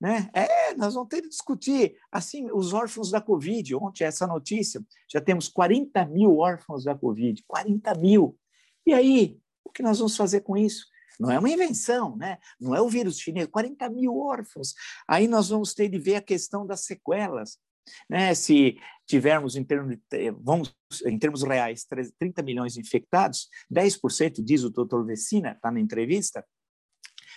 Né? 0.00 0.30
É, 0.32 0.74
nós 0.74 0.94
vamos 0.94 1.10
ter 1.10 1.20
que 1.20 1.28
discutir 1.28 1.94
assim 2.10 2.50
os 2.50 2.72
órfãos 2.72 3.10
da 3.10 3.20
Covid. 3.20 3.74
Ontem 3.74 4.04
essa 4.04 4.26
notícia, 4.26 4.82
já 5.06 5.20
temos 5.20 5.50
40 5.50 6.02
mil 6.06 6.38
órfãos 6.38 6.84
da 6.84 6.94
Covid, 6.94 7.44
40 7.46 7.94
mil. 7.96 8.38
E 8.86 8.94
aí, 8.94 9.38
o 9.62 9.68
que 9.70 9.82
nós 9.82 9.98
vamos 9.98 10.16
fazer 10.16 10.40
com 10.40 10.56
isso? 10.56 10.86
Não 11.18 11.30
é 11.30 11.38
uma 11.38 11.50
invenção, 11.50 12.16
né? 12.16 12.38
não 12.60 12.74
é 12.74 12.80
o 12.80 12.88
vírus 12.88 13.18
chinês, 13.18 13.46
40 13.46 13.88
mil 13.90 14.16
órfãos. 14.18 14.74
Aí 15.08 15.28
nós 15.28 15.48
vamos 15.48 15.74
ter 15.74 15.88
de 15.88 15.98
ver 15.98 16.16
a 16.16 16.22
questão 16.22 16.66
das 16.66 16.84
sequelas. 16.84 17.58
Né? 18.08 18.34
Se 18.34 18.78
tivermos, 19.06 19.56
em 19.56 19.64
termos, 19.64 19.96
vamos, 20.40 20.74
em 21.06 21.18
termos 21.18 21.42
reais, 21.42 21.86
30 22.18 22.42
milhões 22.42 22.74
de 22.74 22.80
infectados, 22.80 23.48
10%, 23.72 24.42
diz 24.42 24.64
o 24.64 24.70
doutor 24.70 25.04
Vecina, 25.04 25.52
está 25.52 25.70
na 25.70 25.80
entrevista, 25.80 26.44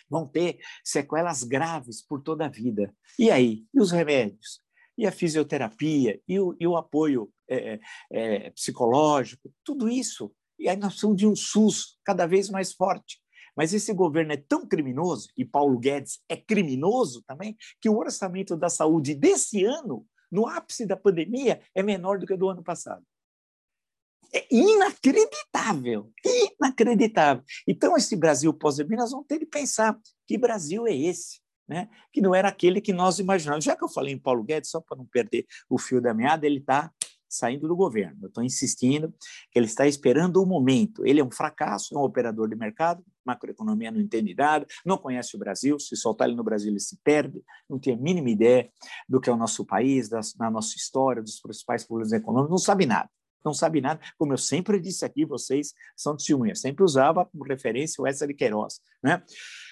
vão 0.10 0.28
ter 0.28 0.60
sequelas 0.84 1.44
graves 1.44 2.02
por 2.02 2.22
toda 2.22 2.46
a 2.46 2.50
vida. 2.50 2.94
E 3.20 3.30
aí? 3.30 3.66
E 3.74 3.80
os 3.80 3.92
remédios? 3.92 4.62
E 4.98 5.06
a 5.06 5.12
fisioterapia? 5.12 6.20
E 6.28 6.40
o, 6.40 6.56
e 6.60 6.66
o 6.66 6.78
apoio 6.78 7.32
é, 7.50 7.80
é, 8.12 8.50
psicológico? 8.52 9.54
Tudo 9.64 9.90
isso. 9.90 10.34
E 10.58 10.68
aí 10.68 10.78
nós 10.78 10.94
precisamos 10.94 11.18
de 11.18 11.28
um 11.28 11.36
SUS 11.36 12.00
cada 12.04 12.26
vez 12.26 12.50
mais 12.50 12.74
forte. 12.74 13.22
Mas 13.58 13.74
esse 13.74 13.92
governo 13.92 14.34
é 14.34 14.38
tão 14.38 14.68
criminoso, 14.68 15.30
e 15.36 15.44
Paulo 15.44 15.80
Guedes 15.80 16.22
é 16.30 16.38
criminoso 16.38 17.24
também, 17.24 17.58
que 17.82 17.90
o 17.90 17.98
orçamento 17.98 18.56
da 18.56 18.70
saúde 18.70 19.16
desse 19.16 19.64
ano, 19.66 20.06
no 20.32 20.48
ápice 20.48 20.86
da 20.86 20.96
pandemia, 20.96 21.60
é 21.74 21.82
menor 21.82 22.20
do 22.20 22.28
que 22.28 22.34
o 22.34 22.38
do 22.38 22.50
ano 22.50 22.64
passado. 22.64 23.04
É 24.32 24.46
inacreditável, 24.54 26.12
inacreditável. 26.24 27.44
Então, 27.68 27.98
esse 27.98 28.16
Brasil 28.16 28.54
pós-pandemia, 28.54 29.00
nós 29.00 29.12
vamos 29.12 29.26
ter 29.26 29.40
que 29.40 29.46
pensar 29.46 29.98
que 30.28 30.38
Brasil 30.38 30.86
é 30.86 30.96
esse, 30.96 31.40
né? 31.68 31.90
que 32.14 32.22
não 32.22 32.36
era 32.36 32.50
aquele 32.50 32.80
que 32.80 32.94
nós 32.94 33.18
imaginamos. 33.18 33.66
Já 33.66 33.76
que 33.76 33.84
eu 33.84 33.90
falei 33.90 34.14
em 34.14 34.20
Paulo 34.20 34.44
Guedes, 34.44 34.70
só 34.70 34.82
para 34.82 34.98
não 34.98 35.06
perder 35.06 35.48
o 35.70 35.80
fio 35.80 36.02
da 36.02 36.14
meada, 36.14 36.46
ele 36.46 36.60
está 36.60 36.92
saindo 37.38 37.68
do 37.68 37.76
governo. 37.76 38.18
Eu 38.24 38.28
estou 38.28 38.44
insistindo 38.44 39.14
que 39.52 39.60
ele 39.60 39.66
está 39.66 39.88
esperando 39.88 40.42
o 40.42 40.46
momento. 40.46 41.06
Ele 41.06 41.20
é 41.20 41.24
um 41.24 41.32
fracasso, 41.32 41.96
é 41.96 41.98
um 41.98 42.04
operador 42.04 42.50
de 42.50 42.56
mercado, 42.56 43.04
macroeconomia 43.26 43.92
não 43.92 44.00
entende 44.00 44.34
nada, 44.34 44.66
não 44.86 44.98
conhece 44.98 45.36
o 45.36 45.40
Brasil, 45.40 45.80
se 45.80 45.96
soltar 45.96 46.28
ele 46.28 46.38
no 46.38 46.44
Brasil 46.44 46.72
ele 46.72 46.80
se 46.80 46.98
perde, 47.04 47.44
não 47.70 47.78
tem 47.78 47.94
a 47.94 47.98
mínima 47.98 48.30
ideia 48.30 48.70
do 49.08 49.20
que 49.20 49.30
é 49.30 49.34
o 49.34 49.38
nosso 49.38 49.66
país, 49.66 50.10
da, 50.10 50.22
nossa 50.50 50.76
história, 50.76 51.22
dos 51.22 51.40
principais 51.40 51.86
problemas 51.86 52.14
econômicos, 52.14 52.52
não 52.52 52.58
sabe 52.58 52.86
nada 52.86 53.10
não 53.46 53.54
sabe 53.54 53.80
nada. 53.80 54.02
Como 54.18 54.34
eu 54.34 54.38
sempre 54.38 54.78
disse 54.78 55.06
aqui, 55.06 55.26
vocês 55.26 55.74
são 55.96 56.18
testemunhas. 56.18 56.60
Sempre 56.60 56.84
usava 56.84 57.26
como 57.26 57.46
referência 57.46 58.02
o 58.02 58.08
Essa 58.08 58.28
de 58.28 58.34
Queiroz, 58.34 58.82
né? 59.02 59.24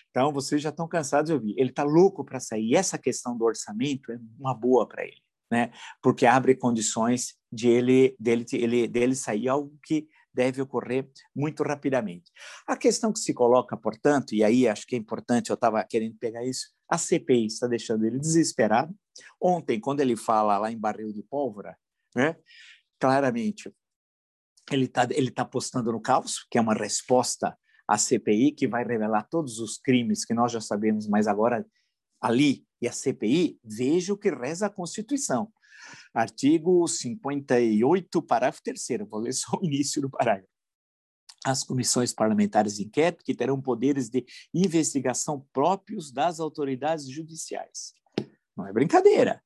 Então, 0.09 0.31
vocês 0.31 0.61
já 0.61 0.69
estão 0.69 0.87
cansados 0.87 1.29
de 1.29 1.33
ouvir. 1.33 1.55
Ele 1.57 1.71
está 1.71 1.83
louco 1.83 2.23
para 2.23 2.39
sair. 2.39 2.69
E 2.69 2.75
essa 2.75 2.97
questão 2.97 3.37
do 3.37 3.43
orçamento 3.43 4.13
é 4.13 4.19
uma 4.39 4.53
boa 4.53 4.87
para 4.87 5.03
ele, 5.03 5.21
né? 5.51 5.71
Porque 6.01 6.25
abre 6.25 6.55
condições 6.55 7.35
de 7.51 7.67
ele, 7.67 8.15
dele, 8.19 8.45
ele, 8.53 8.87
dele 8.87 9.15
sair, 9.15 9.47
algo 9.47 9.77
que 9.83 10.07
deve 10.33 10.61
ocorrer 10.61 11.09
muito 11.33 11.63
rapidamente. 11.63 12.31
A 12.67 12.75
questão 12.75 13.13
que 13.13 13.19
se 13.19 13.33
coloca, 13.33 13.77
portanto, 13.77 14.35
e 14.35 14.43
aí 14.43 14.67
acho 14.67 14.85
que 14.85 14.95
é 14.95 14.99
importante, 14.99 15.49
eu 15.49 15.53
estava 15.53 15.81
querendo 15.83 16.17
pegar 16.17 16.43
isso, 16.45 16.67
a 16.89 16.97
CPI 16.97 17.45
está 17.45 17.67
deixando 17.67 18.05
ele 18.05 18.19
desesperado. 18.19 18.93
Ontem, 19.41 19.79
quando 19.79 20.01
ele 20.01 20.17
fala 20.17 20.57
lá 20.57 20.71
em 20.71 20.77
barril 20.77 21.13
de 21.13 21.23
pólvora, 21.23 21.77
né, 22.13 22.35
claramente 22.99 23.73
ele 24.71 24.85
está 24.85 25.07
ele 25.11 25.31
tá 25.31 25.43
apostando 25.43 25.91
no 25.91 26.01
caos, 26.01 26.45
que 26.49 26.57
é 26.57 26.61
uma 26.61 26.73
resposta 26.73 27.57
à 27.87 27.97
CPI, 27.97 28.51
que 28.51 28.67
vai 28.67 28.83
revelar 28.83 29.23
todos 29.29 29.59
os 29.59 29.77
crimes 29.77 30.25
que 30.25 30.33
nós 30.33 30.51
já 30.51 30.59
sabemos, 30.59 31.07
mas 31.07 31.27
agora 31.27 31.65
ali 32.19 32.65
e 32.85 32.87
a 32.87 32.91
CPI, 32.91 33.59
veja 33.63 34.13
o 34.13 34.17
que 34.17 34.29
reza 34.29 34.67
a 34.67 34.69
Constituição. 34.69 35.51
Artigo 36.13 36.87
58, 36.87 38.21
parágrafo 38.21 38.61
3 38.63 38.87
vou 39.09 39.19
ler 39.19 39.33
só 39.33 39.57
o 39.57 39.65
início 39.65 40.01
do 40.01 40.09
parágrafo. 40.09 40.47
As 41.43 41.63
comissões 41.63 42.13
parlamentares 42.13 42.75
de 42.75 42.83
inquérito 42.83 43.23
que 43.23 43.35
terão 43.35 43.61
poderes 43.61 44.09
de 44.09 44.25
investigação 44.53 45.45
próprios 45.51 46.11
das 46.11 46.39
autoridades 46.39 47.09
judiciais. 47.09 47.93
Não 48.55 48.67
é 48.67 48.73
brincadeira. 48.73 49.43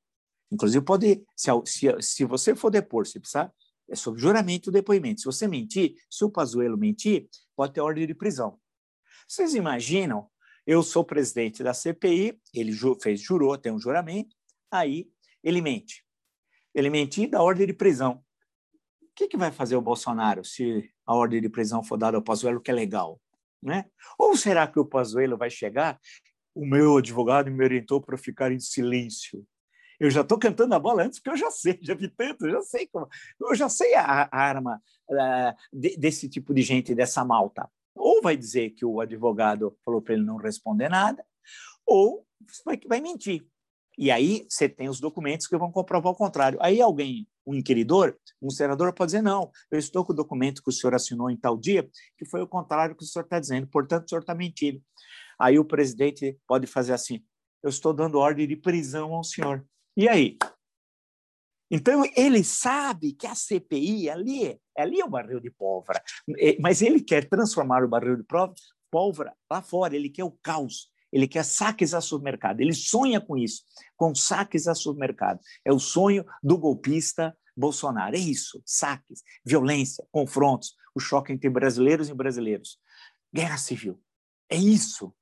Inclusive, 0.50 0.84
pode, 0.84 1.24
se, 1.36 1.50
se, 1.64 2.02
se 2.02 2.24
você 2.24 2.54
for 2.54 2.70
depor, 2.70 3.06
se 3.06 3.18
precisar, 3.18 3.52
é 3.88 3.96
sob 3.96 4.18
juramento 4.18 4.68
o 4.68 4.72
depoimento. 4.72 5.20
Se 5.20 5.26
você 5.26 5.46
mentir, 5.48 5.94
se 6.10 6.24
o 6.24 6.30
Pazuello 6.30 6.76
mentir, 6.76 7.28
pode 7.56 7.72
ter 7.74 7.80
ordem 7.80 8.06
de 8.06 8.14
prisão. 8.14 8.58
Vocês 9.28 9.54
imaginam? 9.54 10.28
Eu 10.66 10.82
sou 10.82 11.04
presidente 11.04 11.62
da 11.62 11.74
CPI, 11.74 12.38
ele 12.54 12.72
fez, 13.00 13.20
jurou, 13.20 13.56
tem 13.56 13.72
um 13.72 13.80
juramento, 13.80 14.36
aí 14.70 15.08
ele 15.42 15.60
mente. 15.60 16.04
Ele 16.74 16.90
mentiu 16.90 17.24
e 17.24 17.26
dá 17.26 17.42
ordem 17.42 17.66
de 17.66 17.72
prisão. 17.72 18.22
O 19.02 19.14
que, 19.14 19.28
que 19.28 19.36
vai 19.36 19.50
fazer 19.50 19.76
o 19.76 19.82
Bolsonaro 19.82 20.44
se 20.44 20.90
a 21.06 21.14
ordem 21.14 21.40
de 21.40 21.48
prisão 21.48 21.82
for 21.82 21.96
dada 21.96 22.16
ao 22.16 22.22
Pazuello, 22.22 22.60
que 22.60 22.70
é 22.70 22.74
legal? 22.74 23.20
Né? 23.62 23.86
Ou 24.18 24.36
será 24.36 24.66
que 24.66 24.78
o 24.78 24.84
Pazuello 24.84 25.36
vai 25.36 25.50
chegar? 25.50 26.00
O 26.54 26.64
meu 26.64 26.96
advogado 26.96 27.50
me 27.50 27.64
orientou 27.64 28.00
para 28.00 28.16
ficar 28.16 28.52
em 28.52 28.60
silêncio. 28.60 29.46
Eu 29.98 30.10
já 30.10 30.22
estou 30.22 30.38
cantando 30.38 30.74
a 30.74 30.78
bola 30.78 31.02
antes, 31.02 31.18
porque 31.18 31.30
eu 31.30 31.36
já 31.36 31.50
sei, 31.50 31.78
já 31.82 31.94
vi 31.94 32.08
tanto, 32.08 32.48
já 32.48 32.62
sei 32.62 32.86
como. 32.86 33.06
Eu 33.38 33.54
já 33.54 33.68
sei 33.68 33.94
a, 33.94 34.28
a 34.32 34.38
arma 34.38 34.80
uh, 35.10 35.54
de, 35.70 35.96
desse 35.98 36.26
tipo 36.26 36.54
de 36.54 36.62
gente, 36.62 36.94
dessa 36.94 37.22
malta. 37.22 37.68
Ou 38.10 38.20
vai 38.20 38.36
dizer 38.36 38.70
que 38.70 38.84
o 38.84 39.00
advogado 39.00 39.78
falou 39.84 40.02
para 40.02 40.14
ele 40.14 40.24
não 40.24 40.36
responder 40.36 40.88
nada, 40.88 41.24
ou 41.86 42.26
vai, 42.64 42.76
vai 42.88 43.00
mentir. 43.00 43.46
E 43.96 44.10
aí 44.10 44.44
você 44.48 44.68
tem 44.68 44.88
os 44.88 44.98
documentos 44.98 45.46
que 45.46 45.56
vão 45.56 45.70
comprovar 45.70 46.12
o 46.12 46.16
contrário. 46.16 46.58
Aí 46.60 46.80
alguém, 46.80 47.28
um 47.46 47.54
inquiridor, 47.54 48.16
um 48.42 48.50
senador 48.50 48.92
pode 48.92 49.12
dizer, 49.12 49.22
não, 49.22 49.48
eu 49.70 49.78
estou 49.78 50.04
com 50.04 50.12
o 50.12 50.16
documento 50.16 50.60
que 50.60 50.70
o 50.70 50.72
senhor 50.72 50.92
assinou 50.92 51.30
em 51.30 51.36
tal 51.36 51.56
dia, 51.56 51.88
que 52.18 52.24
foi 52.24 52.42
o 52.42 52.48
contrário 52.48 52.96
que 52.96 53.04
o 53.04 53.06
senhor 53.06 53.22
está 53.22 53.38
dizendo, 53.38 53.68
portanto, 53.68 54.06
o 54.06 54.08
senhor 54.08 54.22
está 54.22 54.34
mentindo. 54.34 54.82
Aí 55.38 55.56
o 55.56 55.64
presidente 55.64 56.36
pode 56.48 56.66
fazer 56.66 56.94
assim, 56.94 57.24
eu 57.62 57.70
estou 57.70 57.94
dando 57.94 58.18
ordem 58.18 58.48
de 58.48 58.56
prisão 58.56 59.14
ao 59.14 59.22
senhor. 59.22 59.64
E 59.96 60.08
aí? 60.08 60.36
Então, 61.70 62.02
ele 62.16 62.42
sabe 62.42 63.12
que 63.12 63.28
a 63.28 63.36
CPI 63.36 64.10
ali, 64.10 64.60
ali 64.80 65.00
é 65.00 65.04
o 65.04 65.10
barril 65.10 65.40
de 65.40 65.50
pólvora, 65.50 66.02
é, 66.38 66.56
mas 66.60 66.82
ele 66.82 67.00
quer 67.00 67.28
transformar 67.28 67.84
o 67.84 67.88
barril 67.88 68.16
de 68.16 68.24
pólvora 68.90 69.34
lá 69.50 69.62
fora, 69.62 69.94
ele 69.94 70.08
quer 70.08 70.24
o 70.24 70.30
caos, 70.42 70.90
ele 71.12 71.26
quer 71.26 71.44
saques 71.44 71.94
a 71.94 72.00
supermercado, 72.00 72.60
ele 72.60 72.74
sonha 72.74 73.20
com 73.20 73.36
isso, 73.36 73.62
com 73.96 74.14
saques 74.14 74.68
a 74.68 74.74
supermercado. 74.74 75.40
É 75.64 75.72
o 75.72 75.78
sonho 75.78 76.24
do 76.42 76.56
golpista 76.56 77.36
Bolsonaro, 77.56 78.16
é 78.16 78.18
isso, 78.18 78.62
saques, 78.64 79.22
violência, 79.44 80.04
confrontos, 80.10 80.74
o 80.94 81.00
choque 81.00 81.32
entre 81.32 81.50
brasileiros 81.50 82.08
e 82.08 82.14
brasileiros. 82.14 82.78
Guerra 83.34 83.58
civil, 83.58 84.00
é 84.48 84.56
isso. 84.56 85.14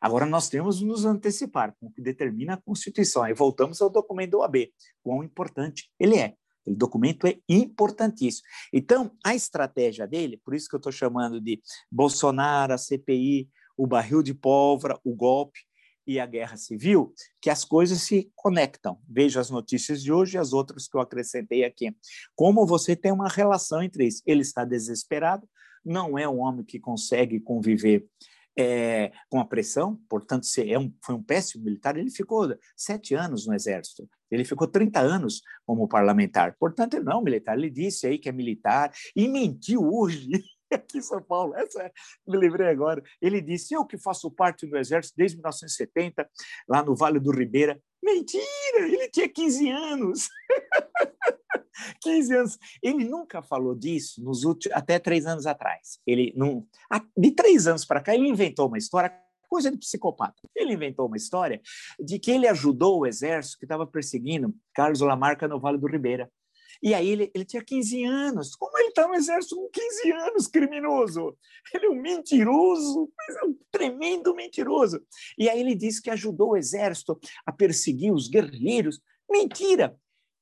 Agora, 0.00 0.26
nós 0.26 0.48
temos 0.48 0.80
que 0.80 0.84
nos 0.84 1.04
antecipar 1.04 1.76
com 1.78 1.86
o 1.86 1.92
que 1.92 2.02
determina 2.02 2.54
a 2.54 2.60
Constituição. 2.60 3.22
Aí 3.22 3.32
voltamos 3.32 3.80
ao 3.80 3.88
documento 3.88 4.32
do 4.32 4.38
OAB, 4.38 4.68
quão 5.00 5.22
importante 5.22 5.88
ele 5.98 6.16
é. 6.16 6.34
O 6.64 6.74
documento 6.74 7.26
é 7.26 7.38
importantíssimo. 7.48 8.46
Então, 8.72 9.10
a 9.24 9.34
estratégia 9.34 10.06
dele, 10.06 10.40
por 10.44 10.54
isso 10.54 10.68
que 10.68 10.74
eu 10.74 10.78
estou 10.78 10.92
chamando 10.92 11.40
de 11.40 11.60
Bolsonaro, 11.90 12.72
a 12.72 12.78
CPI, 12.78 13.48
o 13.76 13.86
barril 13.86 14.22
de 14.22 14.34
pólvora, 14.34 14.98
o 15.04 15.14
golpe 15.14 15.60
e 16.06 16.18
a 16.18 16.26
guerra 16.26 16.56
civil, 16.56 17.14
que 17.40 17.48
as 17.48 17.64
coisas 17.64 18.02
se 18.02 18.30
conectam. 18.34 18.98
Veja 19.08 19.40
as 19.40 19.50
notícias 19.50 20.02
de 20.02 20.12
hoje 20.12 20.36
e 20.36 20.38
as 20.38 20.52
outras 20.52 20.88
que 20.88 20.96
eu 20.96 21.00
acrescentei 21.00 21.64
aqui. 21.64 21.94
Como 22.34 22.66
você 22.66 22.96
tem 22.96 23.12
uma 23.12 23.28
relação 23.28 23.82
entre 23.82 24.06
isso. 24.06 24.22
Ele 24.26 24.42
está 24.42 24.64
desesperado, 24.64 25.48
não 25.84 26.18
é 26.18 26.28
um 26.28 26.40
homem 26.40 26.64
que 26.64 26.78
consegue 26.78 27.40
conviver 27.40 28.06
é, 28.58 29.12
com 29.30 29.40
a 29.40 29.44
pressão, 29.44 29.98
portanto, 30.08 30.46
é 30.58 30.78
um, 30.78 30.92
foi 31.02 31.14
um 31.14 31.22
péssimo 31.22 31.64
militar, 31.64 31.96
ele 31.96 32.10
ficou 32.10 32.54
sete 32.76 33.14
anos 33.14 33.46
no 33.46 33.54
Exército, 33.54 34.08
ele 34.30 34.44
ficou 34.44 34.66
30 34.66 35.00
anos 35.00 35.42
como 35.66 35.88
parlamentar, 35.88 36.56
portanto, 36.58 36.94
ele 36.94 37.04
não 37.04 37.20
é 37.20 37.24
militar, 37.24 37.56
ele 37.56 37.70
disse 37.70 38.06
aí 38.06 38.18
que 38.18 38.28
é 38.28 38.32
militar 38.32 38.92
e 39.16 39.28
mentiu 39.28 39.82
hoje. 39.82 40.28
Aqui 40.72 40.98
em 40.98 41.02
São 41.02 41.22
Paulo, 41.22 41.54
essa 41.54 41.82
é, 41.82 41.92
me 42.26 42.34
lembrei 42.34 42.66
agora. 42.68 43.02
Ele 43.20 43.42
disse: 43.42 43.74
Eu 43.74 43.84
que 43.84 43.98
faço 43.98 44.30
parte 44.30 44.66
do 44.66 44.78
Exército 44.78 45.14
desde 45.18 45.36
1970, 45.36 46.26
lá 46.66 46.82
no 46.82 46.96
Vale 46.96 47.20
do 47.20 47.30
Ribeira. 47.30 47.78
Mentira! 48.02 48.88
Ele 48.88 49.08
tinha 49.08 49.28
15 49.28 49.70
anos. 49.70 50.28
15 52.02 52.36
anos. 52.36 52.58
Ele 52.82 53.04
nunca 53.04 53.42
falou 53.42 53.74
disso 53.74 54.22
nos 54.22 54.44
últimos, 54.44 54.76
até 54.76 54.98
três 54.98 55.26
anos 55.26 55.46
atrás. 55.46 56.00
Ele 56.06 56.32
não, 56.36 56.66
de 57.16 57.30
três 57.30 57.66
anos 57.66 57.84
para 57.84 58.00
cá, 58.00 58.14
ele 58.14 58.28
inventou 58.28 58.68
uma 58.68 58.78
história, 58.78 59.12
coisa 59.48 59.70
de 59.70 59.78
psicopata. 59.78 60.42
Ele 60.54 60.72
inventou 60.72 61.06
uma 61.06 61.16
história 61.16 61.60
de 62.00 62.18
que 62.18 62.30
ele 62.30 62.48
ajudou 62.48 63.00
o 63.00 63.06
exército 63.06 63.58
que 63.58 63.64
estava 63.64 63.86
perseguindo 63.86 64.54
Carlos 64.74 65.00
Lamarca 65.00 65.46
no 65.46 65.60
Vale 65.60 65.78
do 65.78 65.86
Ribeira. 65.86 66.30
E 66.82 66.94
aí 66.94 67.08
ele, 67.08 67.30
ele 67.32 67.44
tinha 67.44 67.62
15 67.62 68.04
anos. 68.04 68.56
Como 68.56 68.76
ele 68.78 68.88
está 68.88 69.06
no 69.06 69.14
exército 69.14 69.54
com 69.54 69.68
15 69.68 70.12
anos, 70.12 70.46
criminoso? 70.48 71.36
Ele 71.72 71.86
é 71.86 71.90
um 71.90 72.00
mentiroso, 72.00 73.08
mas 73.16 73.36
é 73.36 73.44
um 73.44 73.56
tremendo 73.70 74.34
mentiroso. 74.34 75.00
E 75.38 75.48
aí 75.48 75.60
ele 75.60 75.76
disse 75.76 76.02
que 76.02 76.10
ajudou 76.10 76.50
o 76.50 76.56
exército 76.56 77.18
a 77.46 77.52
perseguir 77.52 78.12
os 78.12 78.28
guerrilheiros. 78.28 79.00
Mentira! 79.30 79.96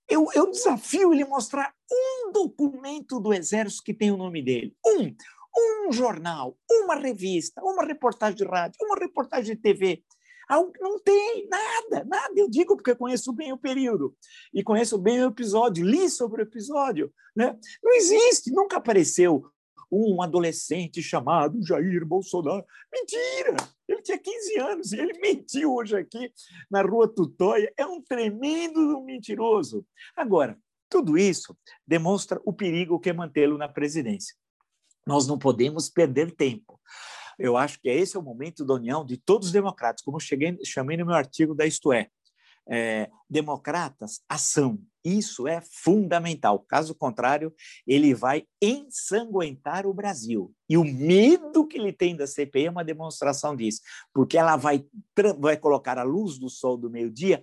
Eu, 0.09 0.27
eu 0.35 0.51
desafio 0.51 1.13
ele 1.13 1.25
mostrar 1.25 1.73
um 1.93 2.33
documento 2.33 3.21
do 3.21 3.33
exército 3.33 3.85
que 3.85 3.95
tem 3.95 4.11
o 4.11 4.17
nome 4.17 4.43
dele. 4.43 4.75
Um. 4.85 5.15
Um 5.57 5.93
jornal, 5.93 6.57
uma 6.71 6.95
revista, 6.95 7.61
uma 7.61 7.85
reportagem 7.85 8.37
de 8.37 8.45
rádio, 8.45 8.79
uma 8.83 8.97
reportagem 8.97 9.57
de 9.57 9.61
TV. 9.61 10.03
Não 10.51 10.99
tem 10.99 11.49
nada, 11.49 12.05
nada. 12.05 12.33
Eu 12.35 12.51
digo 12.51 12.77
porque 12.77 12.95
conheço 12.95 13.33
bem 13.33 13.53
o 13.53 13.59
período 13.59 14.17
e 14.53 14.63
conheço 14.63 14.99
bem 14.99 15.23
o 15.23 15.29
episódio, 15.29 15.85
li 15.85 16.11
sobre 16.11 16.43
o 16.43 16.45
episódio. 16.45 17.13
Né? 17.37 17.57
Não 17.83 17.93
existe, 17.93 18.51
nunca 18.51 18.79
apareceu 18.79 19.45
um 19.91 20.23
adolescente 20.23 21.03
chamado 21.03 21.65
Jair 21.67 22.05
Bolsonaro. 22.07 22.65
Mentira! 22.93 23.57
Ele 23.89 24.03
tinha 24.03 24.19
15 24.19 24.59
anos 24.59 24.93
e 24.93 25.01
ele 25.01 25.19
mentiu 25.19 25.75
hoje 25.75 25.97
aqui 25.97 26.33
na 26.71 26.83
rua 26.83 27.09
Tutóia. 27.09 27.73
É 27.77 27.85
um 27.85 28.01
tremendo 28.01 29.03
mentiroso. 29.03 29.85
Agora, 30.17 30.57
tudo 30.89 31.19
isso 31.19 31.57
demonstra 31.87 32.41
o 32.45 32.53
perigo 32.53 33.01
que 33.01 33.11
é 33.11 33.13
mantê-lo 33.13 33.59
na 33.59 33.69
presidência. 33.69 34.35
Nós 35.07 35.27
não 35.27 35.39
podemos 35.39 35.89
perder 35.89 36.33
tempo. 36.33 36.80
Eu 37.41 37.57
acho 37.57 37.81
que 37.81 37.89
esse 37.89 38.17
é 38.17 38.21
o 38.21 38.23
momento 38.23 38.65
da 38.65 38.75
união 38.75 39.05
de 39.05 39.17
todos 39.17 39.49
os 39.49 39.53
democratas, 39.53 40.03
como 40.03 40.17
eu 40.19 40.21
cheguei, 40.21 40.59
chamei 40.65 40.97
no 40.99 41.07
meu 41.07 41.15
artigo 41.15 41.55
da 41.55 41.65
Isto 41.65 41.91
é. 41.91 42.09
é 42.69 43.11
democratas, 43.29 44.21
ação. 44.29 44.79
Isso 45.03 45.49
é 45.49 45.63
fundamental. 45.63 46.59
Caso 46.69 46.95
contrário, 46.95 47.55
ele 47.87 48.13
vai 48.13 48.45
ensanguentar 48.61 49.87
o 49.87 49.95
Brasil. 49.95 50.53
E 50.69 50.77
o 50.77 50.85
medo 50.85 51.67
que 51.67 51.79
ele 51.79 51.95
tem 51.95 52.15
da 52.15 52.27
CPI 52.27 52.67
é 52.67 52.71
uma 52.71 52.85
demonstração 52.85 53.57
disso, 53.57 53.81
porque 54.13 54.37
ela 54.37 54.57
vai, 54.57 54.85
vai 55.39 55.57
colocar 55.57 55.99
a 55.99 56.03
luz 56.03 56.39
do 56.39 56.51
sol 56.51 56.77
do 56.77 56.91
meio-dia 56.91 57.43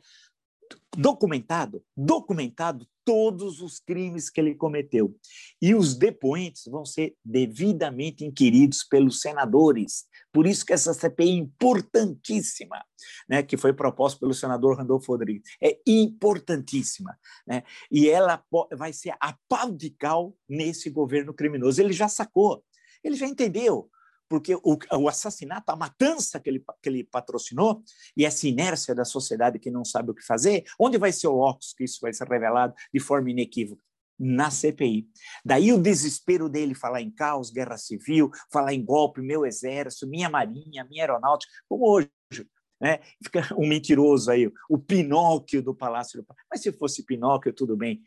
documentado, 0.95 1.83
documentado 1.95 2.87
todos 3.07 3.61
os 3.61 3.79
crimes 3.79 4.29
que 4.29 4.41
ele 4.41 4.53
cometeu. 4.53 5.15
E 5.61 5.73
os 5.73 5.95
depoentes 5.95 6.65
vão 6.65 6.83
ser 6.83 7.15
devidamente 7.23 8.25
inquiridos 8.25 8.83
pelos 8.83 9.21
senadores. 9.21 10.03
Por 10.33 10.45
isso 10.45 10.65
que 10.65 10.73
essa 10.73 10.93
CPI 10.93 11.29
é 11.29 11.35
importantíssima, 11.35 12.83
né, 13.29 13.41
que 13.41 13.55
foi 13.55 13.71
proposta 13.71 14.19
pelo 14.19 14.33
senador 14.33 14.77
Randolfo 14.77 15.13
Rodrigues, 15.13 15.49
é 15.63 15.79
importantíssima. 15.87 17.17
Né? 17.47 17.63
E 17.89 18.09
ela 18.09 18.43
vai 18.75 18.91
ser 18.91 19.13
a 19.21 19.33
pau 19.47 19.71
de 19.71 19.89
cal 19.91 20.35
nesse 20.49 20.89
governo 20.89 21.33
criminoso. 21.33 21.79
Ele 21.81 21.93
já 21.93 22.09
sacou, 22.09 22.61
ele 23.01 23.15
já 23.15 23.25
entendeu 23.25 23.89
porque 24.29 24.55
o, 24.55 24.77
o, 24.93 25.07
assassinato, 25.07 25.71
a 25.71 25.75
matança 25.75 26.39
que 26.39 26.49
ele, 26.49 26.63
que 26.81 26.89
ele 26.89 27.03
patrocinou, 27.03 27.81
e 28.15 28.25
essa 28.25 28.47
inércia 28.47 28.93
da 28.93 29.05
sociedade 29.05 29.59
que 29.59 29.71
não 29.71 29.85
sabe 29.85 30.11
o 30.11 30.13
que 30.13 30.23
fazer, 30.23 30.65
onde 30.79 30.97
vai 30.97 31.11
ser 31.11 31.27
o 31.27 31.37
óculos 31.37 31.73
que 31.73 31.83
isso 31.83 31.99
vai 32.01 32.13
ser 32.13 32.27
revelado 32.27 32.73
de 32.93 32.99
forma 32.99 33.31
inequívoca? 33.31 33.81
Na 34.19 34.49
CPI. 34.49 35.07
Daí 35.45 35.71
o 35.71 35.79
desespero 35.79 36.49
dele 36.49 36.73
falar 36.73 37.01
em 37.01 37.11
caos, 37.11 37.51
guerra 37.51 37.77
civil, 37.77 38.31
falar 38.51 38.73
em 38.73 38.83
golpe, 38.83 39.21
meu 39.21 39.45
exército, 39.45 40.07
minha 40.07 40.27
marinha, 40.27 40.83
minha 40.89 41.03
aeronáutica, 41.03 41.51
como 41.69 41.87
hoje. 41.87 42.09
Né? 42.81 42.99
Fica 43.23 43.55
um 43.55 43.67
mentiroso 43.67 44.31
aí, 44.31 44.51
o 44.69 44.77
Pinóquio 44.77 45.61
do 45.61 45.73
Palácio 45.73 46.21
do 46.21 46.27
Mas 46.49 46.61
se 46.61 46.71
fosse 46.71 47.05
Pinóquio, 47.05 47.53
tudo 47.53 47.77
bem. 47.77 48.01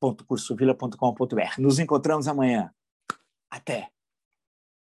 www.cursovila.com.br. 0.00 1.58
Nos 1.60 1.78
encontramos 1.78 2.26
amanhã. 2.26 2.72
Até! 3.50 3.90